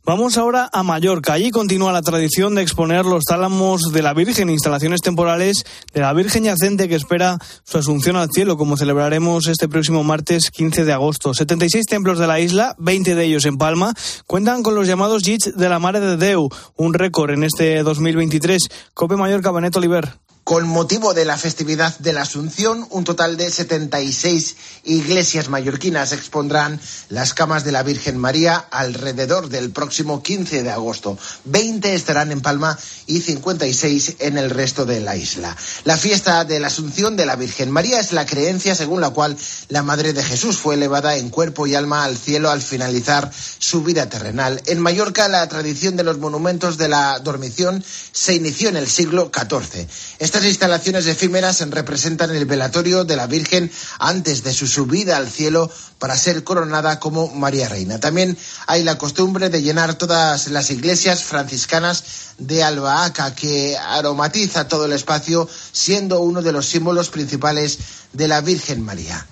Vamos 0.05 0.37
ahora 0.37 0.69
a 0.71 0.81
Mallorca. 0.81 1.33
Allí 1.33 1.51
continúa 1.51 1.91
la 1.91 2.01
tradición 2.01 2.55
de 2.55 2.61
exponer 2.61 3.05
los 3.05 3.25
tálamos 3.25 3.91
de 3.91 4.01
la 4.01 4.13
Virgen, 4.13 4.49
instalaciones 4.49 5.01
temporales 5.01 5.65
de 5.93 5.99
la 5.99 6.13
Virgen 6.13 6.45
yacente 6.45 6.87
que 6.87 6.95
espera 6.95 7.37
su 7.65 7.77
asunción 7.77 8.15
al 8.15 8.29
cielo, 8.33 8.57
como 8.57 8.77
celebraremos 8.77 9.47
este 9.47 9.67
próximo 9.67 10.05
martes 10.05 10.51
15 10.51 10.85
de 10.85 10.93
agosto. 10.93 11.33
76 11.33 11.85
templos 11.85 12.17
de 12.17 12.27
la 12.27 12.39
isla, 12.39 12.75
20 12.79 13.13
de 13.13 13.25
ellos 13.25 13.45
en 13.45 13.57
Palma, 13.57 13.93
cuentan 14.25 14.63
con 14.63 14.73
los 14.73 14.87
llamados 14.87 15.23
Jits 15.23 15.51
de 15.57 15.67
la 15.67 15.79
Mare 15.79 15.99
de 15.99 16.15
Deu, 16.15 16.47
un 16.77 16.93
récord 16.93 17.31
en 17.31 17.43
este 17.43 17.83
2023. 17.83 18.69
Cope 18.93 19.17
Mallorca, 19.17 19.51
Benet 19.51 19.75
Oliver. 19.75 20.28
Con 20.43 20.67
motivo 20.67 21.13
de 21.13 21.25
la 21.25 21.37
festividad 21.37 21.95
de 21.99 22.11
la 22.11 22.23
Asunción, 22.23 22.87
un 22.89 23.03
total 23.03 23.37
de 23.37 23.51
76 23.51 24.55
iglesias 24.85 25.47
mallorquinas 25.47 26.11
expondrán 26.11 26.79
las 27.09 27.35
camas 27.35 27.63
de 27.63 27.71
la 27.71 27.83
Virgen 27.83 28.17
María 28.17 28.57
alrededor 28.57 29.49
del 29.49 29.69
próximo 29.69 30.23
15 30.23 30.63
de 30.63 30.71
agosto. 30.71 31.19
20 31.45 31.93
estarán 31.93 32.31
en 32.31 32.41
Palma 32.41 32.79
y 33.05 33.21
56 33.21 34.15
en 34.19 34.39
el 34.39 34.49
resto 34.49 34.85
de 34.85 35.01
la 35.01 35.15
isla. 35.15 35.55
La 35.83 35.97
fiesta 35.97 36.43
de 36.45 36.59
la 36.59 36.67
Asunción 36.67 37.15
de 37.15 37.27
la 37.27 37.35
Virgen 37.35 37.69
María 37.69 37.99
es 37.99 38.11
la 38.11 38.25
creencia 38.25 38.73
según 38.73 39.01
la 39.01 39.11
cual 39.11 39.37
la 39.67 39.83
Madre 39.83 40.13
de 40.13 40.23
Jesús 40.23 40.57
fue 40.57 40.73
elevada 40.73 41.15
en 41.17 41.29
cuerpo 41.29 41.67
y 41.67 41.75
alma 41.75 42.03
al 42.03 42.17
cielo 42.17 42.49
al 42.49 42.63
finalizar 42.63 43.31
su 43.59 43.83
vida 43.83 44.09
terrenal. 44.09 44.63
En 44.65 44.79
Mallorca, 44.79 45.27
la 45.27 45.47
tradición 45.47 45.95
de 45.95 46.03
los 46.03 46.17
monumentos 46.17 46.77
de 46.77 46.89
la 46.89 47.19
dormición 47.19 47.83
se 48.11 48.33
inició 48.33 48.69
en 48.69 48.77
el 48.77 48.89
siglo 48.89 49.31
XIV. 49.31 49.87
Estas 50.29 50.45
instalaciones 50.45 51.07
efímeras 51.07 51.59
representan 51.71 52.29
el 52.35 52.45
velatorio 52.45 53.03
de 53.03 53.15
la 53.15 53.25
Virgen 53.25 53.71
antes 53.97 54.43
de 54.43 54.53
su 54.53 54.67
subida 54.67 55.17
al 55.17 55.27
cielo 55.27 55.71
para 55.97 56.15
ser 56.15 56.43
coronada 56.43 56.99
como 56.99 57.29
María 57.29 57.67
Reina. 57.67 57.99
También 57.99 58.37
hay 58.67 58.83
la 58.83 58.99
costumbre 58.99 59.49
de 59.49 59.63
llenar 59.63 59.95
todas 59.95 60.49
las 60.49 60.69
iglesias 60.69 61.23
franciscanas 61.23 62.03
de 62.37 62.63
albahaca 62.63 63.33
que 63.33 63.75
aromatiza 63.75 64.67
todo 64.67 64.85
el 64.85 64.93
espacio, 64.93 65.49
siendo 65.71 66.21
uno 66.21 66.43
de 66.43 66.51
los 66.51 66.67
símbolos 66.67 67.09
principales 67.09 67.79
de 68.13 68.27
la 68.27 68.41
Virgen 68.41 68.83
María. 68.83 69.25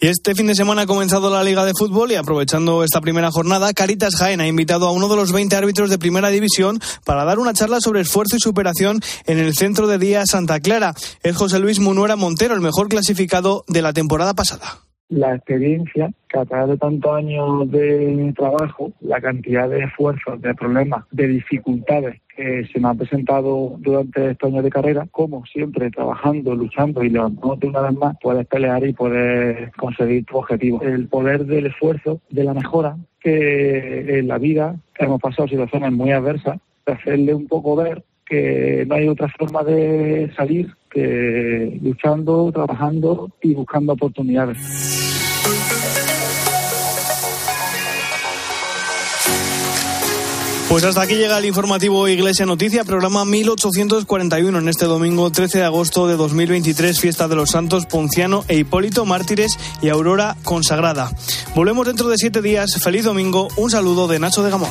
Y 0.00 0.06
este 0.06 0.36
fin 0.36 0.46
de 0.46 0.54
semana 0.54 0.82
ha 0.82 0.86
comenzado 0.86 1.28
la 1.28 1.42
Liga 1.42 1.64
de 1.64 1.72
Fútbol 1.76 2.12
y 2.12 2.14
aprovechando 2.14 2.84
esta 2.84 3.00
primera 3.00 3.32
jornada, 3.32 3.72
Caritas 3.72 4.14
Jaén 4.14 4.40
ha 4.40 4.46
invitado 4.46 4.86
a 4.86 4.92
uno 4.92 5.08
de 5.08 5.16
los 5.16 5.32
20 5.32 5.56
árbitros 5.56 5.90
de 5.90 5.98
Primera 5.98 6.28
División 6.28 6.78
para 7.04 7.24
dar 7.24 7.40
una 7.40 7.52
charla 7.52 7.80
sobre 7.80 8.02
esfuerzo 8.02 8.36
y 8.36 8.38
superación 8.38 9.00
en 9.26 9.40
el 9.40 9.54
Centro 9.54 9.88
de 9.88 9.98
Día 9.98 10.24
Santa 10.24 10.60
Clara. 10.60 10.94
Es 11.24 11.34
José 11.34 11.58
Luis 11.58 11.80
Munuera 11.80 12.14
Montero, 12.14 12.54
el 12.54 12.60
mejor 12.60 12.86
clasificado 12.88 13.64
de 13.66 13.82
la 13.82 13.92
temporada 13.92 14.34
pasada 14.34 14.84
la 15.10 15.34
experiencia 15.34 16.10
que 16.28 16.38
a 16.38 16.44
través 16.44 16.68
de 16.68 16.76
tantos 16.76 17.10
años 17.16 17.70
de 17.70 18.34
trabajo, 18.36 18.92
la 19.00 19.18
cantidad 19.22 19.66
de 19.66 19.84
esfuerzos, 19.84 20.38
de 20.42 20.54
problemas, 20.54 21.06
de 21.10 21.28
dificultades 21.28 22.20
que 22.38 22.64
se 22.72 22.78
me 22.78 22.88
han 22.88 22.96
presentado 22.96 23.74
durante 23.78 24.30
estos 24.30 24.48
años 24.48 24.62
de 24.62 24.70
carrera, 24.70 25.08
como 25.10 25.44
siempre 25.44 25.90
trabajando, 25.90 26.54
luchando 26.54 27.02
y 27.02 27.10
levantándote 27.10 27.66
una 27.66 27.80
vez 27.80 27.98
más, 27.98 28.16
puedes 28.22 28.46
pelear 28.46 28.86
y 28.86 28.92
puedes 28.92 29.74
conseguir 29.74 30.24
tu 30.24 30.36
objetivo. 30.36 30.80
El 30.80 31.08
poder 31.08 31.46
del 31.46 31.66
esfuerzo, 31.66 32.20
de 32.30 32.44
la 32.44 32.54
mejora, 32.54 32.96
que 33.20 34.20
en 34.20 34.28
la 34.28 34.38
vida 34.38 34.76
hemos 35.00 35.20
pasado 35.20 35.48
situaciones 35.48 35.90
muy 35.90 36.12
adversas, 36.12 36.60
hacerle 36.86 37.34
un 37.34 37.48
poco 37.48 37.74
ver 37.74 38.04
que 38.24 38.84
no 38.86 38.94
hay 38.94 39.08
otra 39.08 39.28
forma 39.36 39.64
de 39.64 40.30
salir 40.36 40.70
que 40.90 41.76
luchando, 41.82 42.52
trabajando 42.52 43.32
y 43.42 43.52
buscando 43.52 43.94
oportunidades. 43.94 45.17
Pues 50.68 50.84
hasta 50.84 51.00
aquí 51.00 51.14
llega 51.14 51.38
el 51.38 51.46
informativo 51.46 52.06
Iglesia 52.08 52.44
Noticia, 52.44 52.84
programa 52.84 53.24
1841 53.24 54.58
en 54.58 54.68
este 54.68 54.84
domingo 54.84 55.32
13 55.32 55.58
de 55.58 55.64
agosto 55.64 56.06
de 56.06 56.16
2023, 56.16 57.00
fiesta 57.00 57.26
de 57.26 57.36
los 57.36 57.50
santos 57.50 57.86
Ponciano 57.86 58.44
e 58.48 58.56
Hipólito, 58.56 59.06
mártires 59.06 59.58
y 59.80 59.88
Aurora 59.88 60.36
consagrada. 60.44 61.10
Volvemos 61.54 61.86
dentro 61.86 62.10
de 62.10 62.18
siete 62.18 62.42
días. 62.42 62.78
Feliz 62.82 63.04
domingo. 63.04 63.48
Un 63.56 63.70
saludo 63.70 64.08
de 64.08 64.18
Nacho 64.18 64.42
de 64.42 64.50
Gamón. 64.50 64.70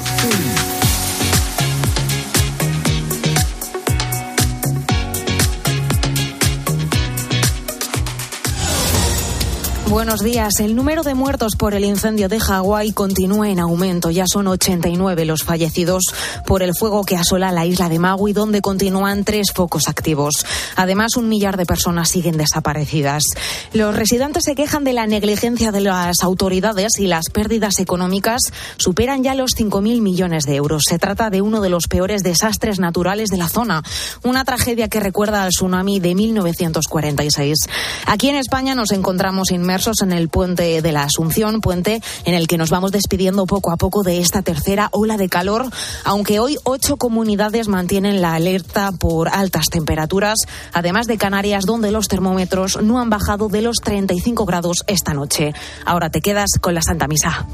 Buenos 9.89 10.19
días. 10.19 10.59
El 10.59 10.75
número 10.75 11.01
de 11.01 11.15
muertos 11.15 11.55
por 11.55 11.73
el 11.73 11.85
incendio 11.85 12.27
de 12.27 12.41
Hawái 12.41 12.91
continúa 12.91 13.49
en 13.49 13.59
aumento. 13.61 14.11
Ya 14.11 14.25
son 14.27 14.47
89 14.47 15.23
los 15.23 15.45
fallecidos 15.45 16.03
por 16.45 16.61
el 16.61 16.75
fuego 16.75 17.05
que 17.05 17.15
asola 17.15 17.53
la 17.53 17.65
isla 17.65 17.87
de 17.87 17.97
Maui, 17.97 18.33
donde 18.33 18.61
continúan 18.61 19.23
tres 19.23 19.53
focos 19.53 19.87
activos. 19.87 20.45
Además, 20.75 21.15
un 21.15 21.29
millar 21.29 21.55
de 21.55 21.65
personas 21.65 22.09
siguen 22.09 22.35
desaparecidas. 22.35 23.23
Los 23.71 23.95
residentes 23.95 24.43
se 24.43 24.55
quejan 24.55 24.83
de 24.83 24.91
la 24.91 25.07
negligencia 25.07 25.71
de 25.71 25.79
las 25.79 26.21
autoridades 26.21 26.99
y 26.99 27.07
las 27.07 27.29
pérdidas 27.29 27.79
económicas 27.79 28.41
superan 28.75 29.23
ya 29.23 29.35
los 29.35 29.51
5.000 29.55 30.01
millones 30.01 30.43
de 30.43 30.55
euros. 30.55 30.83
Se 30.85 30.99
trata 30.99 31.29
de 31.29 31.41
uno 31.41 31.61
de 31.61 31.69
los 31.69 31.87
peores 31.87 32.23
desastres 32.23 32.79
naturales 32.79 33.29
de 33.29 33.37
la 33.37 33.47
zona. 33.47 33.83
Una 34.23 34.43
tragedia 34.43 34.89
que 34.89 34.99
recuerda 34.99 35.43
al 35.43 35.51
tsunami 35.51 36.01
de 36.01 36.13
1946. 36.13 37.57
Aquí 38.05 38.27
en 38.27 38.35
España 38.35 38.75
nos 38.75 38.91
encontramos 38.91 39.51
en 39.77 40.11
el 40.11 40.27
puente 40.27 40.81
de 40.81 40.91
la 40.91 41.03
Asunción, 41.03 41.61
puente 41.61 42.01
en 42.25 42.33
el 42.33 42.47
que 42.47 42.57
nos 42.57 42.71
vamos 42.71 42.91
despidiendo 42.91 43.45
poco 43.45 43.71
a 43.71 43.77
poco 43.77 44.01
de 44.01 44.19
esta 44.19 44.41
tercera 44.41 44.89
ola 44.91 45.17
de 45.17 45.29
calor, 45.29 45.67
aunque 46.03 46.39
hoy 46.39 46.57
ocho 46.63 46.97
comunidades 46.97 47.67
mantienen 47.67 48.19
la 48.19 48.33
alerta 48.33 48.91
por 48.91 49.29
altas 49.29 49.67
temperaturas, 49.67 50.39
además 50.73 51.05
de 51.05 51.19
Canarias, 51.19 51.65
donde 51.65 51.91
los 51.91 52.07
termómetros 52.07 52.81
no 52.81 52.99
han 52.99 53.11
bajado 53.11 53.49
de 53.49 53.61
los 53.61 53.77
35 53.77 54.45
grados 54.45 54.83
esta 54.87 55.13
noche. 55.13 55.53
Ahora 55.85 56.09
te 56.09 56.21
quedas 56.21 56.49
con 56.59 56.73
la 56.73 56.81
Santa 56.81 57.07
Misa. 57.07 57.45